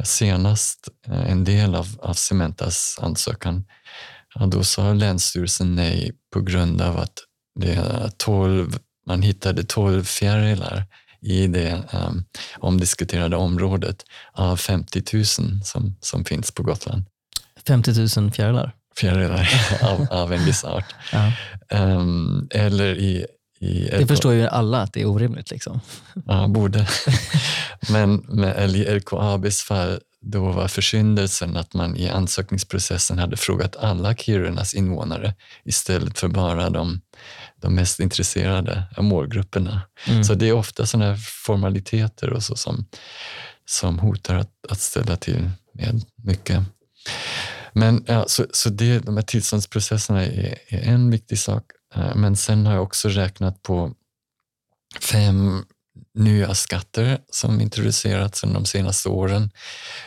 [0.03, 3.65] senast eh, en del av, av Cementas ansökan,
[4.35, 7.19] ja, då sa Länsstyrelsen nej på grund av att
[7.59, 8.77] det är 12,
[9.07, 10.83] man hittade 12 fjärilar
[11.21, 12.25] i det um,
[12.57, 14.03] omdiskuterade området
[14.33, 15.25] av 50 000
[15.63, 17.05] som, som finns på Gotland.
[17.67, 18.71] 50 000 fjärilar.
[18.97, 19.49] Fjärilar
[19.83, 20.95] av, av en viss art.
[21.11, 21.31] Ja.
[21.69, 23.25] Ehm, eller i,
[23.59, 25.51] i Det förstår ju alla att det är orimligt.
[25.51, 25.81] Liksom.
[26.25, 26.87] Ja, borde.
[27.89, 34.15] Men med, i LKABs fall, då var försyndelsen att man i ansökningsprocessen hade frågat alla
[34.15, 37.01] Kirunas invånare istället för bara de,
[37.61, 39.81] de mest intresserade målgrupperna.
[40.07, 40.23] Mm.
[40.23, 42.85] Så det är ofta sådana här formaliteter och så som,
[43.65, 46.59] som hotar att, att ställa till med mycket.
[47.77, 51.63] Men ja, så, så det, de här tillståndsprocesserna är, är en viktig sak.
[51.95, 53.93] Eh, Men sen har jag också räknat på
[55.01, 55.65] fem
[56.13, 59.51] nya skatter som introducerats under de senaste åren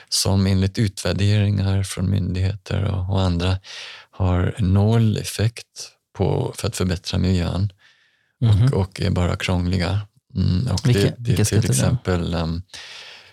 [0.08, 3.58] som enligt utvärderingar från myndigheter och, och andra
[4.10, 7.72] har noll effekt på, för att förbättra miljön
[8.40, 8.64] Mhm.
[8.64, 10.00] och, och är bara krångliga.
[10.34, 12.62] Mm, och Vilka- det, det är till exempel um,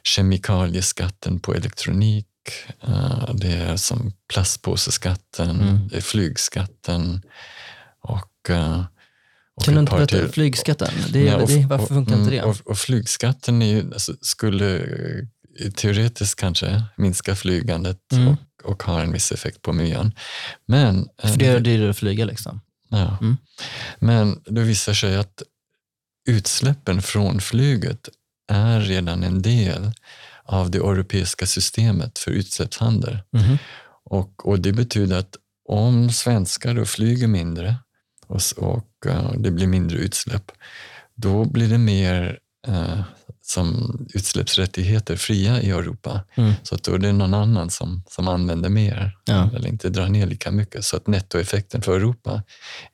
[0.03, 2.27] kemikalieskatten på elektronik,
[3.33, 5.87] det är som plastpåseskatten, Mm.
[5.87, 7.21] det är flygskatten
[8.01, 8.85] och, eh,
[9.55, 10.27] och Kan du inte berätta till.
[10.27, 10.87] flygskatten?
[11.09, 12.37] Det, är- och- det, varför funkar inte det?
[12.37, 14.77] mm, Och, och flygskatten är ju, alltså, skulle
[15.59, 18.27] eh, teoretiskt kanske minska flygandet Mm.
[18.27, 18.37] och,
[18.71, 20.11] och ha en viss effekt på miljön.
[20.65, 22.25] Men, eh, För det är dyrare att flyga.
[22.25, 22.61] Liksom.
[22.89, 23.17] ja.
[23.21, 23.37] Mm.
[23.99, 25.41] Men det visar sig att
[26.27, 28.09] utsläppen från flyget
[28.51, 29.91] är redan en del
[30.45, 33.19] av det europeiska systemet för utsläppshandel.
[33.31, 33.57] Mhm.
[34.05, 35.35] Och, och det betyder att
[35.69, 37.75] om svenskar då flyger mindre
[38.27, 40.51] och, och eh, det blir mindre utsläpp,
[41.15, 43.01] då blir det mer eh,
[43.41, 46.21] som utsläppsrättigheter fria i Europa.
[46.35, 46.53] Mm.
[46.63, 49.49] Så att då är det någon annan som, som använder mer Ja.
[49.55, 50.85] eller inte drar ner lika mycket.
[50.85, 52.43] Så att nettoeffekten för Europa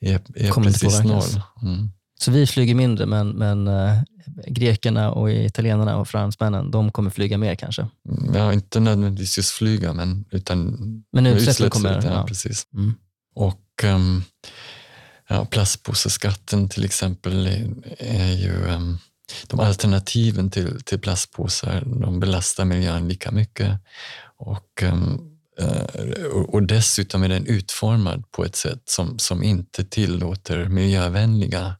[0.00, 1.42] är, är Kommer precis noll.
[1.62, 1.90] Mm.
[2.22, 4.02] Så vi flyger mindre, men, men eh,
[4.46, 7.86] grekerna, och italienarna och fransmännen, de kommer flyga mer kanske.
[8.34, 10.78] Ja, inte nödvändigtvis just flyga, men utan
[11.12, 12.02] Men utsläppen kommer...
[12.04, 12.24] Ja, Ja.
[12.28, 12.66] precis.
[12.74, 12.94] Mm.
[13.34, 14.24] Och um,
[15.28, 18.98] ja, plastpåseskatten till exempel är, är ju um,
[19.46, 23.78] de alternativen till, till plastpåsar, de belastar miljön lika mycket.
[24.36, 25.20] Och, um,
[25.58, 31.76] eh, och och dessutom är den utformad på ett sätt som, som inte tillåter miljövänliga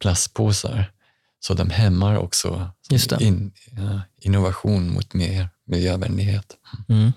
[0.00, 0.92] plastpåsar.
[1.40, 2.70] Så de hämmar också
[3.20, 6.56] in, ja, innovation mot mer miljövänlighet.
[6.88, 7.12] Mm.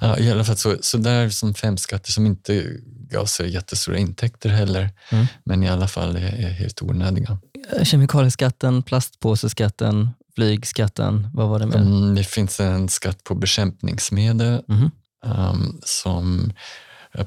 [0.00, 2.76] Ja, I alla fall så, så där som fem skatter som inte
[3.10, 5.26] gav sig jättestora intäkter heller, Mm.
[5.44, 7.38] men i alla fall är, är helt onödiga.
[7.82, 11.76] Kemikalieskatten, plastpåseskatten, flygskatten, vad var det mer?
[11.76, 14.90] Mm, det finns en skatt på bekämpningsmedel Mhm.
[15.24, 16.52] um, som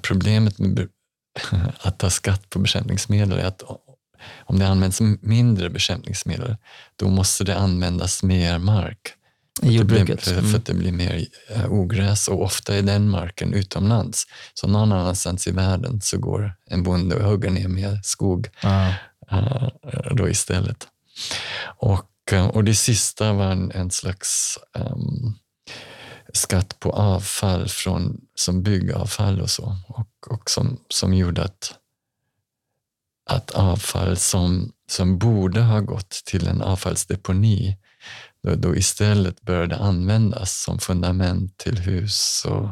[0.01, 0.87] problemet med
[1.81, 3.61] att ta skatt på bekämpningsmedel är att
[4.39, 6.55] om det används mindre bekämpningsmedel,
[6.95, 9.13] då måste det användas mer mark.
[9.61, 10.05] I jordbruket.
[10.05, 10.51] blir, för, Mm.
[10.51, 14.27] för att det blir mer eh, ogräs och ofta är den marken utomlands.
[14.53, 18.93] Så någon annanstans i världen så går en bonde och hugger ner mer skog Ja.
[19.31, 19.69] eh,
[20.15, 20.87] då istället.
[21.77, 25.33] Och, eh, och det sista var en, en slags ehm,
[26.33, 29.75] skatt på avfall från, som byggavfall och så.
[29.87, 31.73] Och, och som, som gjorde att,
[33.29, 37.77] att avfall som, som borde ha gått till en avfallsdeponi
[38.43, 42.69] då, då istället började användas som fundament till hus och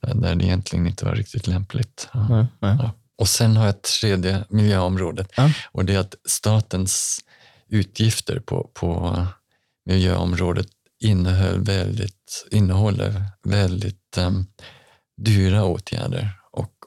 [0.00, 2.08] där det egentligen inte var riktigt lämpligt.
[2.12, 2.28] Ja.
[2.28, 2.76] Nej, nej.
[2.82, 2.90] Ja.
[3.18, 5.50] Och sen har jag ett tredje miljöområdet Ja.
[5.72, 7.20] och det är att statens
[7.68, 9.26] utgifter på, på
[9.86, 10.66] miljöområdet
[11.00, 14.46] innehöll väldigt, innehåller väldigt um,
[15.22, 16.30] dyra åtgärder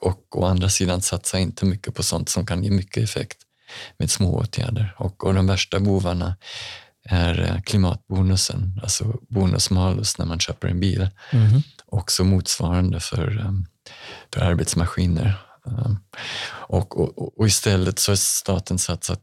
[0.02, 3.38] och, å andra sidan satsar inte mycket på sånt som kan ge mycket effekt
[3.98, 4.96] med små åtgärder.
[4.98, 6.36] Och, och de värsta bovarna
[7.04, 11.64] är eh, klimatbonusen, alltså bonus-malus när man köper en bil Mhm.
[11.86, 13.66] också motsvarande för, um,
[14.34, 15.34] för arbetsmaskiner.
[15.64, 16.00] Um,
[16.50, 19.22] och, och, och istället så har staten satsat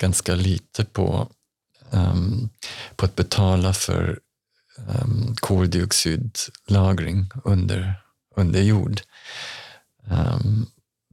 [0.00, 1.28] ganska lite på,
[1.90, 2.48] um,
[2.96, 4.18] på att betala för
[4.76, 7.94] um, koldioxidlagring under,
[8.36, 9.00] under jord
[10.10, 10.66] um,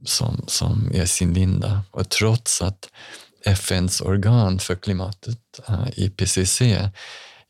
[0.04, 1.82] som, som är sin linda.
[1.90, 2.90] Och trots att
[3.44, 6.62] FNs organ för klimatet, uh, IPCC,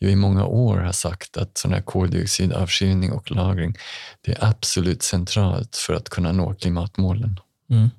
[0.01, 3.77] ju i många år har sagt att sån här koldioxidavskiljning och lagring
[4.21, 7.41] det är absolut centralt för att kunna nå klimatmålen.
[7.71, 7.91] Mm.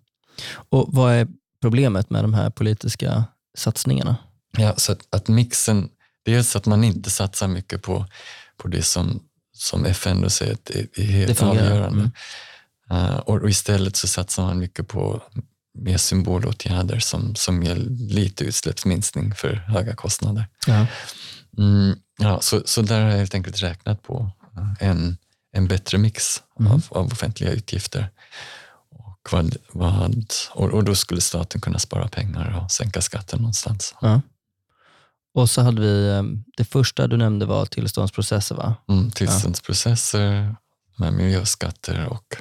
[0.70, 1.28] Och vad är
[1.62, 3.24] problemet med de här politiska
[3.58, 4.16] satsningarna?
[4.58, 5.90] Ja, så att, att mixen,
[6.26, 8.06] dels att man inte satsar mycket på,
[8.58, 9.20] på det som,
[9.54, 12.00] som FN då säger att det är helt avgörande.
[12.00, 12.12] Mm.
[12.92, 15.22] Uh, och, istället så satsar man mycket på
[15.78, 17.76] mer symbolåtgärder som, som ger
[18.10, 20.48] lite utsläppsminskning för höga kostnader.
[20.68, 20.88] Ja.
[21.58, 25.18] Mm, ja, så, så där har jag helt enkelt räknat på eh, en,
[25.52, 26.72] en bättre mix Mm.
[26.72, 28.10] av, av offentliga utgifter.
[28.90, 33.96] Och, vad, vad, och, och då skulle staten kunna spara pengar och sänka skatten någonstans.
[34.02, 34.22] Ja.
[35.34, 36.24] Och så hade vi, eh,
[36.58, 38.76] det första du nämnde var tillståndsprocesser va?
[38.90, 40.56] Mm, tillståndsprocesser
[40.98, 42.36] med miljöskatter och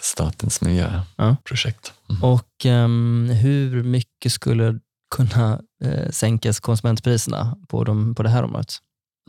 [0.00, 1.92] statens miljöprojekt.
[2.10, 2.22] Mm.
[2.22, 4.78] Och ehm, hur mycket skulle
[5.14, 8.74] kunna eh, sänkas konsumentpriserna på, de, på det här området?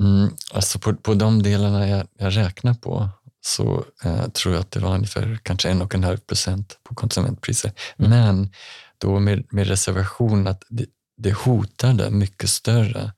[0.02, 3.10] Mm, alltså på, på de delarna jag, jag räknar på
[3.46, 6.96] så eh, tror jag att det var ungefär kanske en och en halv procent på
[6.96, 7.72] konsumentpriser.
[7.98, 8.12] Mm.
[8.12, 8.52] Men
[8.98, 10.86] då med, med reservation att det,
[11.17, 13.12] det hotade mycket större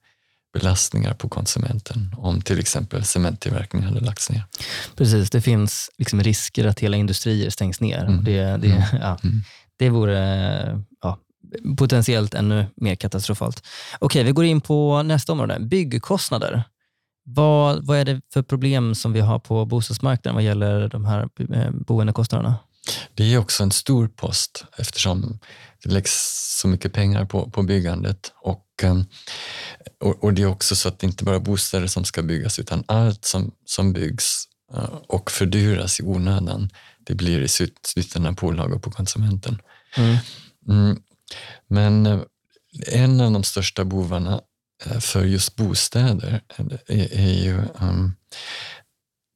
[0.59, 4.43] belastningar på konsumenten om till exempel cementtillverkningen hade lagts ner.
[4.95, 8.03] Precis, det finns liksom risker att hela industrier stängs ner.
[8.05, 8.23] Mm.
[8.23, 8.81] Det, det, Mm.
[9.01, 9.41] ja, Mm.
[9.79, 11.17] det vore ja,
[11.77, 13.63] potentiellt ännu mer katastrofalt.
[13.99, 15.57] Okej, vi går in på nästa område.
[15.59, 16.63] Byggkostnader.
[17.27, 21.29] Vad, vad är det för problem som vi har på bostadsmarknaden vad gäller de här
[21.53, 22.55] eh, boendekostnaderna?
[23.13, 25.39] Det är också en stor post eftersom
[25.83, 26.11] det läggs
[26.61, 28.31] så mycket pengar på, på byggandet.
[28.41, 28.61] Och,
[29.99, 32.59] och, och det är också så att det inte bara är bostäder som ska byggas
[32.59, 38.35] utan allt som, som byggs eh, och fördyras i onödan, det blir i slut- slutändan
[38.35, 39.61] pålagor på konsumenten.
[39.97, 40.17] Mm.
[40.69, 41.01] Mm.
[41.67, 42.19] Men eh,
[42.87, 44.41] en av de största bovarna
[44.85, 46.41] eh, för just bostäder
[46.87, 48.15] är, är ju um,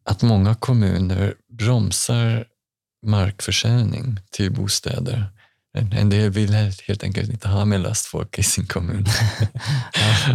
[0.05, 2.45] att många kommuner bromsar
[3.05, 5.29] markförsäljning till bostäder.
[5.73, 6.53] En, en del vill
[6.87, 9.05] helt enkelt inte ha med lastfolk i sin kommun.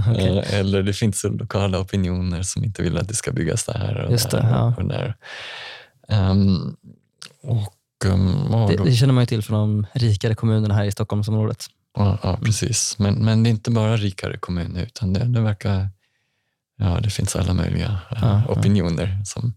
[0.06, 4.12] Ja, Eller det finns lokala opinioner som inte vill att det ska byggas där och
[4.12, 4.50] Just det, där.
[4.50, 4.74] ja.
[4.76, 5.16] Och där.
[6.08, 6.76] Ehm,
[7.42, 7.74] och,
[8.06, 10.92] um, ja, Det, då- det känner man ju till från de rikare kommunerna här i
[10.92, 11.66] Stockholmsområdet.
[11.96, 12.98] Ja, ja precis.
[12.98, 15.88] Men, men det är inte bara rikare kommuner utan det, det verkar...
[16.76, 18.52] Ja, det finns alla möjliga eh, Ja, ja.
[18.54, 19.54] opinioner som,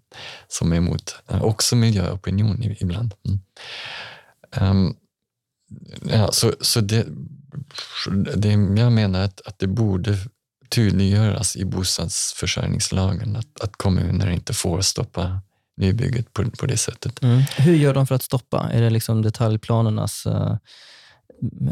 [0.47, 1.15] som är emot.
[1.29, 3.13] Eh, också miljöopinion ibland.
[3.27, 3.39] Mm.
[4.51, 4.95] Ehm,
[6.01, 7.05] ja, så så det,
[8.35, 8.49] det,
[8.81, 10.17] jag menar att, att det borde
[10.69, 15.41] tydliggöras i bostadsförsörjningslagen att, att kommuner inte får stoppa
[15.77, 17.23] nybygget på, på det sättet.
[17.23, 17.41] Mm.
[17.57, 18.69] Hur gör de för att stoppa?
[18.71, 20.55] Är det liksom detaljplanernas, eh,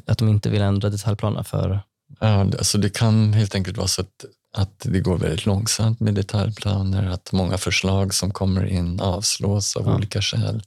[0.05, 1.79] att de inte vill ändra detaljplanerna för...
[2.19, 4.25] Ja, alltså det kan helt enkelt vara så att,
[4.57, 9.85] att det går väldigt långsamt med detaljplaner, att många förslag som kommer in avslås av
[9.85, 9.95] Ja.
[9.95, 10.63] olika skäl.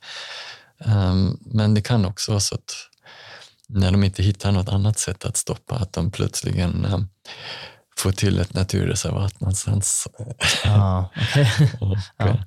[0.85, 2.75] Um, men det kan också vara så att
[3.69, 7.09] när de inte hittar något annat sätt att stoppa, att de plötsligen um,
[7.99, 10.07] får till ett naturreservat någonstans.
[10.65, 11.51] Ja, okej.
[11.81, 12.39] Och, Ja.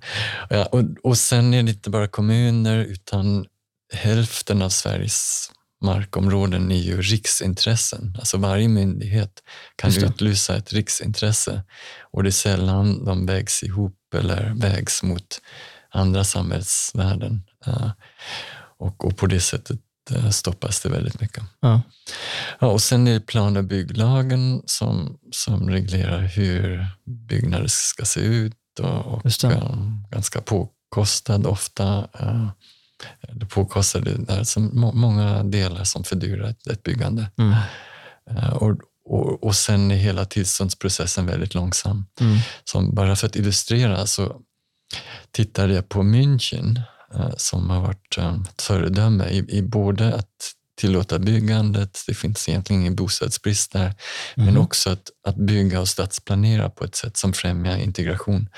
[0.49, 3.45] ja, och, och sen är det inte bara kommuner utan
[3.93, 5.51] hälften av Sveriges
[5.83, 8.15] markområden är ju riksintressen.
[8.19, 9.43] Alltså varje myndighet
[9.75, 11.63] kan utlysa ett riksintresse
[12.11, 15.41] och det är sällan de vägs ihop eller vägs mot
[15.91, 17.43] andra samhällsvärden.
[17.65, 17.91] Eh,
[18.77, 19.79] Och, och på det sättet
[20.31, 21.43] stoppas det väldigt mycket.
[21.59, 21.81] Ja.
[22.59, 28.19] Ja, och sen är det plan och bygglagen som, som reglerar hur byggnader ska se
[28.19, 29.21] ut och, och
[30.11, 32.07] ganska påkostad ofta.
[32.19, 32.47] eh,
[33.33, 37.31] Det påkostade, det är så må- många delar som fördyrar ett, ett byggande.
[37.37, 37.53] Mm.
[38.29, 42.05] Eh, Och, och, och sen är hela tillståndsprocessen väldigt långsam.
[42.19, 42.37] Mm.
[42.63, 44.35] Som bara för att illustrera så
[45.31, 46.81] tittade jag på München
[47.37, 50.27] som har varit eh, ett föredöme i, i både att
[50.77, 53.93] tillåta byggandet, det finns egentligen ingen bostadsbrist där,
[54.35, 54.57] men Mhm.
[54.57, 58.49] också att, att bygga och stadsplanera på ett sätt som främjar integration.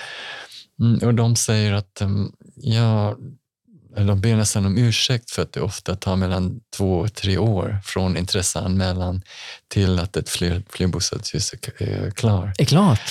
[0.79, 3.17] Mm, och de säger att um, ja,
[3.95, 7.37] eller de ber nästan om ursäkt för att det ofta tar mellan två och tre
[7.37, 9.21] år från intresseanmälan
[9.67, 12.53] till att ett fler, flerbostadshus är klar.
[12.57, 13.01] Är klart.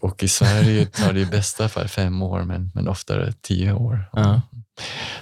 [0.00, 4.10] Och i Sverige tar det i bästa fall fem år, men, men oftare tio år.
[4.12, 4.42] Ja.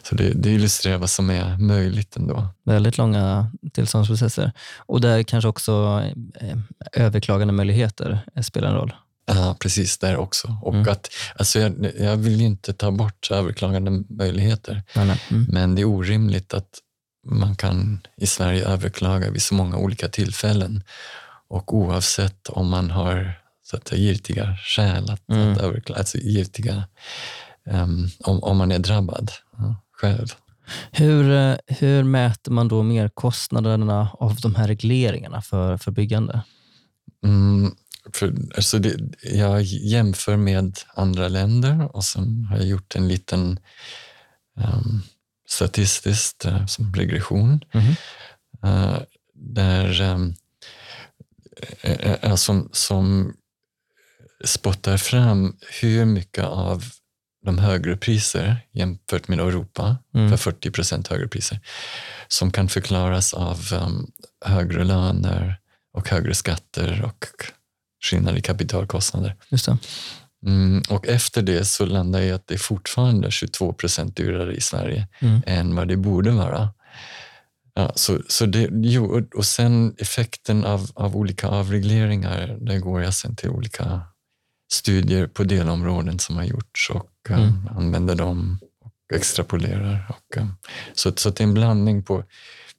[0.02, 2.46] Så det, det illustrerar vad som är möjligt ändå.
[2.64, 4.52] Väldigt långa tillståndsprocesser.
[4.78, 6.02] Och där kanske också
[6.40, 6.58] eh,
[6.92, 8.94] överklagande möjligheter eh, spelar en roll.
[9.26, 10.56] Ja, precis där också.
[10.62, 10.88] Och Mm.
[10.92, 15.20] att, alltså jag, jag vill ju inte ta bort överklagande möjligheter, Nej, nej.
[15.30, 15.46] Mm.
[15.48, 16.68] men det är orimligt att
[17.26, 20.82] man kan i Sverige överklaga vid så många olika tillfällen.
[21.48, 25.52] Och oavsett om man har så att säga, giltiga skäl att, Mm.
[25.52, 26.84] att överklaga, alltså giltiga,
[27.66, 30.26] ehm, om, om man är drabbad ja, själv.
[30.92, 36.40] Hur, eh, hur mäter man då merkostnaderna av de här regleringarna för, för byggande?
[37.24, 37.74] Mm,
[38.12, 43.58] för, alltså det, jag jämför med andra länder och sen har jag gjort en liten
[44.56, 45.02] um,
[45.48, 47.94] statistisk eh, som regression Mhm.
[48.64, 48.98] eh,
[49.34, 50.34] där um,
[51.82, 53.34] eh, eh, som, som
[54.44, 56.84] spottar fram hur mycket av
[57.46, 60.30] de högre priser jämfört med Europa, Mm.
[60.30, 61.60] för 40 procent högre priser,
[62.28, 64.10] som kan förklaras av um,
[64.44, 65.56] högre löner
[65.94, 67.24] och högre skatter och
[68.04, 69.34] skillnad i kapitalkostnader.
[69.50, 69.68] Just.
[70.46, 74.60] Mm, och efter det så landar jag att det är fortfarande 22 procent dyrare i
[74.60, 75.40] Sverige Mm.
[75.46, 76.68] än vad det borde vara.
[77.74, 83.14] Ja, så, så det, jo, och sen effekten av, av olika avregleringar, där går jag
[83.14, 84.00] sen till olika
[84.72, 87.68] studier på delområden som har gjorts och eh, Mm.
[87.76, 90.06] använder dem och extrapolerar.
[90.08, 90.46] Och, eh,
[90.94, 92.24] så, så det är en blandning på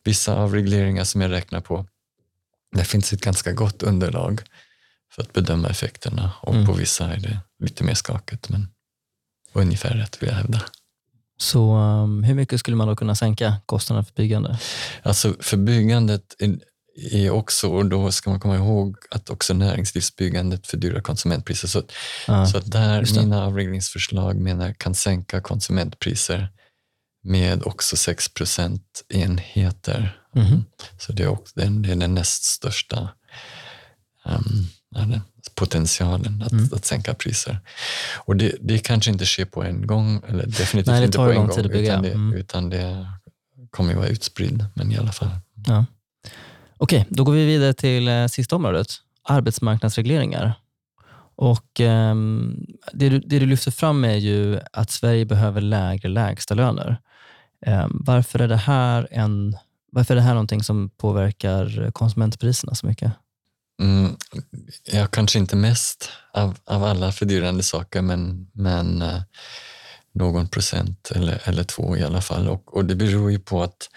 [0.04, 1.86] vissa avregleringar som jag räknar på.
[2.72, 4.42] Det finns ett ganska gott underlag
[5.12, 6.66] för att bedöma effekterna och Mm.
[6.66, 8.68] på vissa är det lite mer skakigt men
[9.54, 10.62] ungefär rätt vill jag hävda.
[11.40, 14.60] Så um, hur mycket skulle man då kunna sänka kostnaderna för byggande?
[15.04, 16.36] Alltså för byggandet
[17.12, 21.68] är, också, och då ska man komma ihåg att också näringslivsbyggandet fördyrar konsumentpriser.
[21.68, 21.84] Så,
[22.28, 22.46] Ja.
[22.46, 26.50] så att där mina avregleringsförslag menar kan sänka konsumentpriser
[27.24, 28.80] med också 6%
[29.10, 30.22] enheter.
[30.36, 30.66] Mhm.
[31.00, 33.10] Så det är, också, den, det är den näst största
[34.26, 34.68] um,
[35.56, 36.70] potentialen att, Mm.
[36.74, 37.60] att sänka priser.
[38.26, 41.48] Och det, det kanske inte sker på en gång, eller definitivt Nej, inte på en
[41.48, 42.34] gång, utan det, Mm.
[42.34, 43.08] utan det
[43.70, 45.30] kommer ju vara utspridd, men i alla fall.
[45.68, 45.86] Ja.
[46.78, 48.88] Okej, då går vi vidare till eh, sista området,
[49.24, 50.54] arbetsmarknadsregleringar.
[51.36, 52.16] Och, eh,
[52.94, 56.98] det, du, det du lyfter fram är ju att Sverige behöver lägre lägstalöner.
[57.66, 59.58] Eh, varför, är det här en,
[59.92, 63.12] varför är det här någonting som påverkar konsumentpriserna så mycket?
[63.82, 64.16] Mm,
[64.92, 69.22] ja, kanske inte mest av, av alla fördyrande saker, men, men eh,
[70.14, 72.48] någon procent eller, eller två i alla fall.
[72.48, 73.90] Och, och det beror ju på att,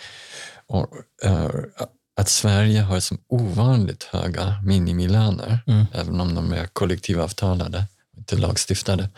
[0.66, 0.86] och,
[1.24, 1.50] eh,
[2.20, 5.86] att Sverige har som ovanligt höga minimilöner, Mm.
[5.94, 9.08] även om de är kollektivavtalade, inte lagstiftade.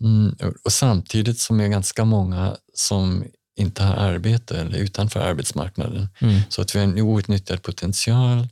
[0.00, 3.24] Mm, och, samtidigt som är ganska många som
[3.56, 6.08] inte har arbete eller utanför arbetsmarknaden.
[6.18, 6.40] Mm.
[6.48, 8.48] Så att vi har en outnyttjad potential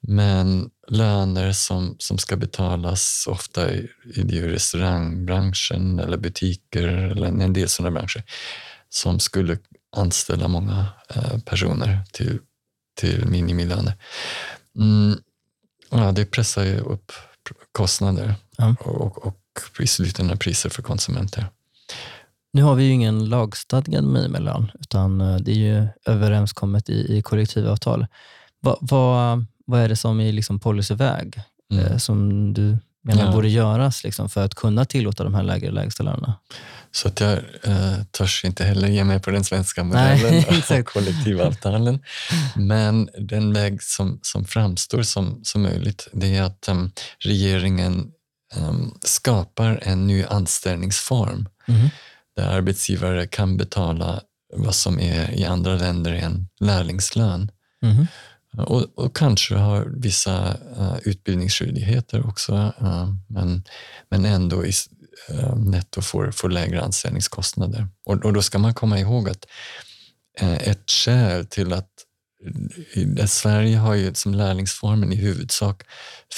[0.00, 7.52] men löner som, som ska betalas ofta i, i det restaurangbranschen eller butiker eller en
[7.52, 8.22] del sådana branscher
[8.88, 9.58] som skulle
[9.96, 12.38] anställa många eh, personer till,
[12.96, 13.92] till minimilöner.
[14.76, 15.18] Mm,
[15.90, 17.12] ja, det pressar ju upp
[17.72, 18.74] kostnader Ja.
[18.80, 19.36] och, och
[19.80, 21.46] i slutändan priser för konsumenter.
[22.52, 27.22] Nu har vi ju ingen lagstadgad minimilön, utan eh, det är ju överenskommet i, i
[27.22, 28.06] kollektivavtal.
[28.60, 31.40] Va, vad, vad är det som är liksom policyväg
[31.72, 31.84] Mm.
[31.86, 33.32] eh, som du menar Ja.
[33.32, 36.34] borde göras liksom, för att kunna tillåta de här lägre lägstalönerna?
[36.92, 37.32] Så att jag
[37.62, 40.88] eh, törs inte heller ge mig på den svenska Nej, modellen och exakt.
[40.88, 41.98] kollektivavtalen.
[42.56, 48.10] Men den väg som, som framstår som, som möjligt det är att em, regeringen
[48.56, 51.90] em, skapar en ny anställningsform Mhm.
[52.36, 54.20] där arbetsgivare kan betala
[54.54, 57.50] vad som är i andra länder en lärlingslön.
[57.82, 58.06] Mhm.
[58.56, 63.64] Och, och kanske har vissa uh, utbildningsskyldigheter också, uh, men,
[64.10, 64.72] men ändå i,
[65.56, 67.88] netto får, får lägre anställningskostnader.
[68.04, 69.46] Och, och då ska man komma ihåg att
[70.42, 71.90] uh, ett skäl till att
[73.26, 75.82] Sverige har ju som lärlingsformen i huvudsak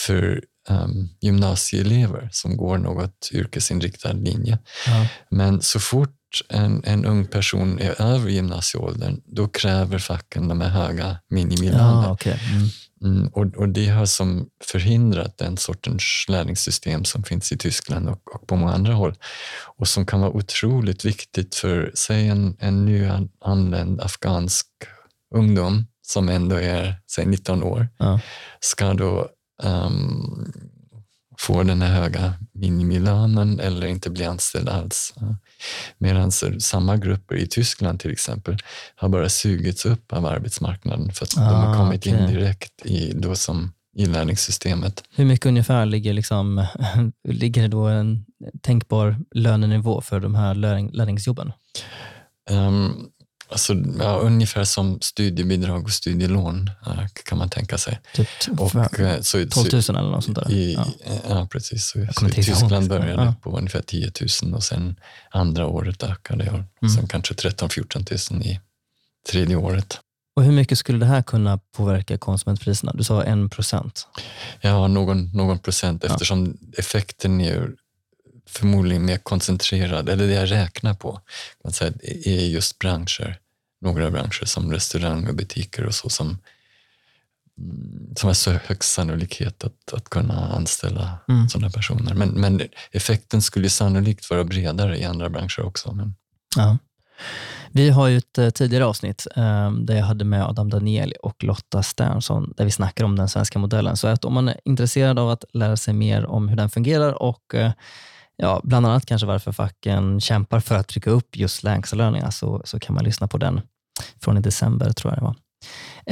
[0.06, 4.58] för um, gymnasieelever som går något yrkesinriktad linje.
[4.86, 5.06] Ja.
[5.30, 6.14] Men så fort
[6.48, 12.02] en, en ung person är över gymnasieåldern, då kräver facken de här höga minimilöner.
[12.02, 12.40] Ja, okej.
[12.52, 12.68] Mm.
[13.02, 18.34] Mm, och, och det har som förhindrat den sortens lärlingssystem som finns i Tyskland och,
[18.34, 19.14] och på många andra håll
[19.76, 24.66] och som kan vara otroligt viktigt för, säg en, en nyanländ afghansk
[25.34, 28.20] ungdom som ändå är, säg 19 år, Ja.
[28.60, 29.28] ska då
[29.62, 30.52] ehm,
[31.38, 35.14] få den här höga minimilönen eller inte bli anställd alls.
[35.98, 36.30] Medan
[36.60, 38.56] samma grupper i Tyskland till exempel
[38.96, 42.26] har bara sugits upp av arbetsmarknaden för att de har Ah, kommit in okej.
[42.34, 45.04] direkt i, då som inlärningssystemet.
[45.16, 46.66] Hur mycket ungefär ligger, liksom,
[47.28, 48.24] ligger det då en
[48.62, 51.52] tänkbar lönenivå för de här lärling, lärlingsjobben?
[52.50, 53.08] Um,
[53.50, 58.00] alltså, ja, ungefär som studiebidrag och studielån eh, kan man tänka sig.
[58.14, 58.28] Typ
[58.60, 60.50] Och, eh, så, 12 000 eller något sånt där?
[60.52, 60.86] I, ja.
[61.28, 61.48] ja.
[61.50, 61.86] precis.
[61.86, 62.30] Så, så I.
[62.32, 63.34] Tyskland började Ja.
[63.42, 64.96] på ungefär 10 000 och sen
[65.30, 66.94] andra året ökade det och Mm.
[66.96, 68.60] sen kanske 13-14 000 i
[69.30, 70.00] tredje året.
[70.36, 72.92] Och hur mycket skulle det här kunna påverka konsumentpriserna?
[72.94, 74.06] Du sa en procent.
[74.60, 77.70] Ja, någon, någon procent eftersom effekten är
[78.48, 81.20] förmodligen mer koncentrerad, eller det jag räknar på,
[81.64, 81.92] man säga,
[82.24, 83.38] är just branscher.
[83.80, 86.38] Några branscher som restaurang och butiker och så som,
[87.58, 91.48] mm, som har så högst sannolikhet att, att kunna anställa Mm.
[91.48, 92.14] sådana personer.
[92.14, 95.92] Men, men effekten skulle sannolikt vara bredare i andra branscher också.
[95.92, 96.14] Men,
[96.56, 96.78] Ja.
[97.72, 101.44] Vi har ju ett eh, tidigare avsnitt eh, där jag hade med Adam Danieli och
[101.44, 103.96] Lotta Sternsson där vi snackar om den svenska modellen.
[103.96, 107.22] Så att om man är intresserad av att lära sig mer om hur den fungerar
[107.22, 107.72] och eh,
[108.42, 112.66] ja, bland annat kanske varför facken kämpar för att trycka upp just lägstalönerna så, alltså,
[112.66, 113.60] så kan man lyssna på den
[114.20, 115.36] från i december tror jag det var.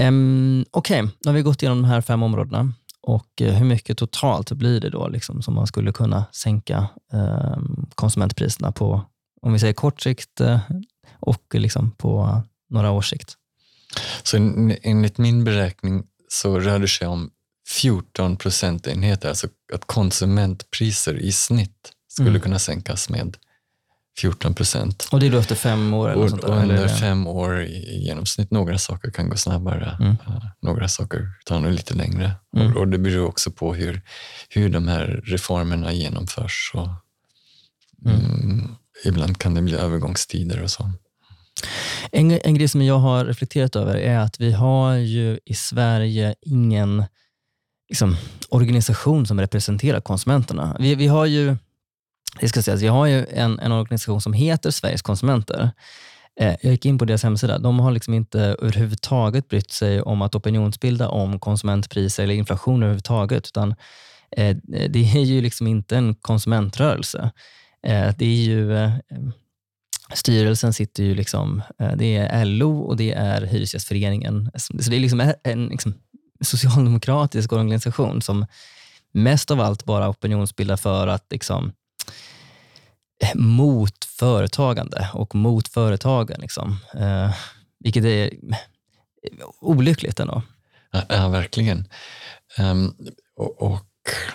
[0.09, 2.72] Um, Okej, nu har vi gått igenom de här fem områdena
[3.03, 7.87] och eh, hur mycket totalt blir det då liksom, som man skulle kunna sänka um,
[7.95, 9.03] konsumentpriserna på,
[9.43, 10.61] om vi säger kort sikt eh,
[11.20, 13.37] och liksom på några års sikt?
[14.22, 17.31] så en, enligt min beräkning så rör det sig om
[17.68, 22.40] 14 procentenheter, alltså att konsumentpriser i snitt skulle Mm.
[22.40, 23.36] kunna sänkas med
[24.18, 25.08] 14 procent.
[25.12, 26.10] Och det är då efter fem år?
[26.10, 26.88] Eller Och sånt där, under eller?
[26.88, 28.50] fem år i i genomsnitt.
[28.50, 30.10] Några saker kan gå snabbare, Mm.
[30.26, 32.32] eh, några saker tar nog lite längre.
[32.56, 32.72] Mm.
[32.72, 34.02] Och, och det beror också på hur,
[34.48, 36.70] hur de här reformerna genomförs.
[36.74, 36.88] Och,
[38.06, 38.24] Mm.
[38.24, 40.90] mm, ibland kan det bli övergångstider och så.
[42.12, 46.34] En, en grej som jag har reflekterat över är att vi har ju i Sverige
[46.40, 47.04] ingen
[47.88, 48.16] liksom,
[48.48, 50.76] organisation som representerar konsumenterna.
[50.80, 51.56] Vi, vi har ju
[52.41, 55.70] det ska sägas, jag har ju en, en organisation som heter Sveriges konsumenter.
[56.41, 57.59] Eh, jag gick in på deras hemsida.
[57.59, 63.47] De har liksom inte överhuvudtaget brytt sig om att opinionsbilda om konsumentpriser eller inflation överhuvudtaget,
[63.47, 63.74] utan
[64.37, 64.57] eh,
[64.89, 67.30] det är ju liksom inte en konsumentrörelse.
[67.87, 68.93] Eh, det är ju eh,
[70.14, 74.51] Styrelsen sitter ju liksom, eh, det är LO och det är Hyresgästföreningen.
[74.55, 75.95] Så det är liksom en liksom
[76.41, 78.47] socialdemokratisk organisation som
[79.12, 81.72] mest av allt bara opinionsbildar för att liksom,
[83.34, 86.40] mot företagande och mot företagen.
[86.40, 86.78] Liksom.
[86.94, 87.34] Eh,
[87.80, 88.30] vilket är
[89.61, 90.42] olyckligt ändå.
[90.90, 91.88] Ja, ja verkligen.
[92.59, 92.94] Ehm,
[93.36, 93.86] och, och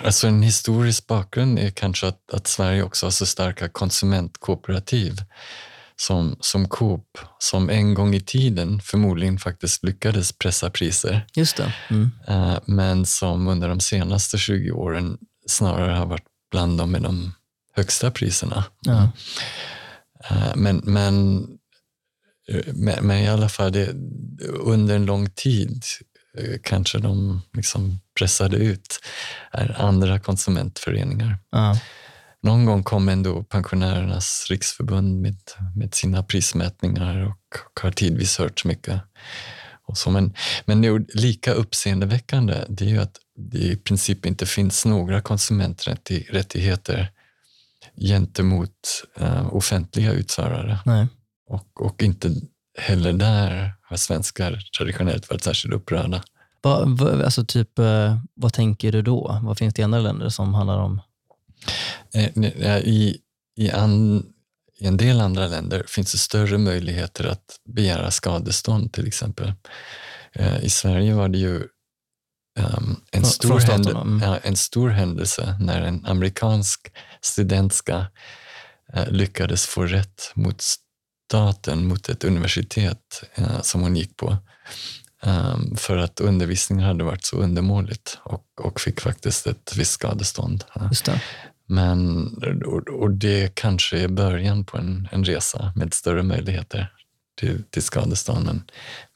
[0.03, 5.21] alltså en historisk bakgrund är kanske att, att Sverige också har så starka konsumentkooperativ
[5.95, 11.73] som, som Coop, som en gång i tiden förmodligen faktiskt lyckades pressa priser, Just det.
[11.89, 12.11] Mm.
[12.27, 15.17] eh, men som under de senaste 20 åren
[15.47, 17.33] snarare har varit bland dem med de
[17.73, 18.63] högsta priserna.
[18.81, 19.11] Ja.
[20.29, 21.47] Eh, Men, men,
[22.73, 23.93] men, men i alla fall, det,
[24.49, 25.83] under en lång tid
[26.37, 28.99] eh, kanske de liksom pressade ut
[29.75, 31.37] andra konsumentföreningar.
[31.51, 31.79] Ja.
[32.43, 35.37] Någon gång kom ändå Pensionärernas riksförbund med,
[35.75, 39.01] med sina prismätningar och, och har tidvis hört mycket.
[39.87, 40.11] Och så.
[40.11, 40.33] Men,
[40.65, 47.11] men det lika uppseendeväckande det är ju att det i princip inte finns några konsumenträttigheter
[47.97, 50.79] gentemot uh, offentliga utförare.
[50.85, 51.07] Nej.
[51.47, 52.35] Och, och inte
[52.79, 56.23] heller där har svenskar traditionellt varit särskilt upprörda.
[56.61, 59.39] Va, va, alltså typ, eh, vad tänker du då?
[59.43, 61.01] Vad finns det i andra länder som handlar om?
[62.13, 63.17] Eh, I,
[63.57, 64.23] i, an,
[64.79, 69.53] I en del andra länder finns det större möjligheter att begära skadestånd till exempel.
[70.33, 71.55] Eh, I Sverige var det ju
[72.59, 74.21] um, en, stor händelse, mm.
[74.23, 78.07] ja, en stor händelse när en amerikansk studentska
[78.97, 84.37] uh, lyckades få rätt mot staten, mot ett universitet uh, som hon gick på.
[85.23, 90.63] Um, för att undervisningen hade varit så undermåligt och, och fick faktiskt ett visst skadestånd.
[91.65, 92.27] Men,
[92.65, 96.93] och, och, det kanske är början på en, en resa med större möjligheter
[97.39, 98.45] till, till skadestånd.
[98.45, 98.63] Men,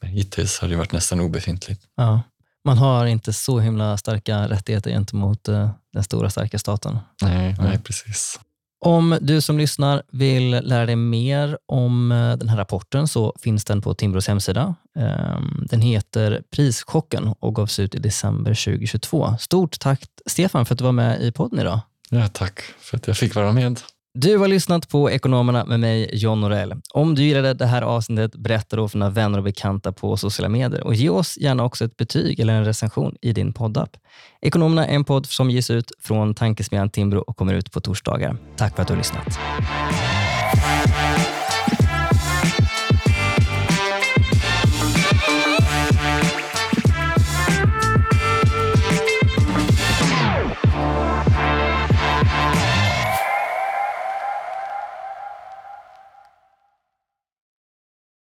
[0.00, 1.82] men hittills har det varit nästan obefintligt.
[1.96, 2.22] Ja.
[2.66, 6.98] Man har inte så himla starka rättigheter gentemot uh, den stora starka staten.
[7.22, 8.40] Nej, nej, precis.
[8.80, 13.64] Om du som lyssnar vill lära dig mer om eh, den här rapporten så finns
[13.64, 14.74] den på Timbros hemsida.
[14.98, 19.36] Ehm, den heter Prischocken och gavs ut i december 2022.
[19.40, 21.80] Stort tack Stefan för att du var med i podden idag.
[22.10, 23.80] Ja, tack för att jag fick vara med.
[24.18, 26.74] Du har lyssnat på Ekonomerna med mig, John Norell.
[26.94, 30.48] Om du gillade det här avsnittet, berätta då för dina vänner och bekanta på sociala
[30.48, 33.96] medier och ge oss gärna också ett betyg eller en recension i din poddapp.
[34.40, 38.36] Ekonomerna är en podd som ges ut från Tankesmedjan Timbro och kommer ut på torsdagar.
[38.56, 39.38] Tack för att du har lyssnat.